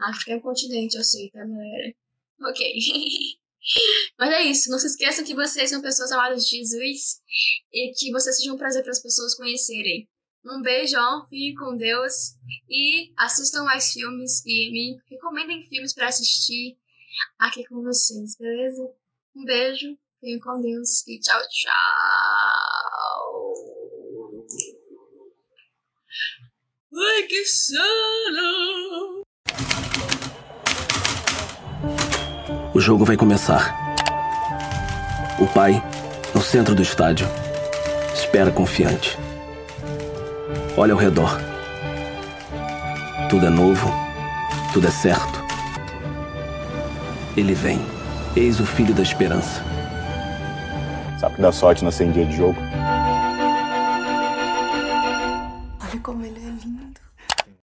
África 0.00 0.32
é 0.32 0.36
um 0.36 0.40
continente, 0.40 0.98
eu 0.98 1.02
sei, 1.02 1.30
tá, 1.30 1.38
galera? 1.38 1.94
Ok. 2.42 2.74
Mas 4.20 4.32
é 4.34 4.42
isso. 4.42 4.70
Não 4.70 4.78
se 4.78 4.88
esqueçam 4.88 5.24
que 5.24 5.34
vocês 5.34 5.70
são 5.70 5.80
pessoas 5.80 6.12
amadas 6.12 6.44
de 6.44 6.58
Jesus 6.58 7.22
e 7.72 7.90
que 7.96 8.12
vocês 8.12 8.36
sejam 8.36 8.54
um 8.54 8.58
prazer 8.58 8.82
para 8.82 8.92
as 8.92 9.00
pessoas 9.00 9.34
conhecerem. 9.34 10.06
Um 10.44 10.60
beijão, 10.60 11.26
fiquem 11.30 11.54
com 11.54 11.74
Deus 11.74 12.34
e 12.68 13.14
assistam 13.16 13.64
mais 13.64 13.90
filmes 13.92 14.44
e 14.44 14.70
me 14.70 15.00
recomendem 15.10 15.66
filmes 15.68 15.94
para 15.94 16.08
assistir 16.08 16.76
aqui 17.38 17.64
com 17.66 17.82
vocês, 17.82 18.36
beleza? 18.36 18.82
Um 19.34 19.44
beijo, 19.44 19.98
fiquem 20.20 20.38
com 20.38 20.60
Deus 20.60 21.06
e 21.08 21.18
tchau, 21.18 21.40
tchau! 21.48 22.67
Ai, 27.00 27.22
que 27.28 27.44
sono! 27.44 29.22
O 32.74 32.80
jogo 32.80 33.04
vai 33.04 33.16
começar. 33.16 33.76
O 35.38 35.46
pai, 35.46 35.80
no 36.34 36.42
centro 36.42 36.74
do 36.74 36.82
estádio, 36.82 37.28
espera 38.12 38.50
confiante. 38.50 39.16
Olha 40.76 40.92
ao 40.92 40.98
redor. 40.98 41.38
Tudo 43.30 43.46
é 43.46 43.50
novo, 43.50 43.88
tudo 44.72 44.88
é 44.88 44.90
certo. 44.90 45.40
Ele 47.36 47.54
vem. 47.54 47.80
Eis 48.34 48.58
o 48.58 48.66
filho 48.66 48.92
da 48.92 49.02
esperança. 49.02 49.62
Sabe 51.20 51.36
que 51.36 51.42
dá 51.42 51.52
sorte 51.52 51.84
nascer 51.84 52.08
em 52.08 52.10
dia 52.10 52.24
de 52.24 52.36
jogo? 52.36 52.58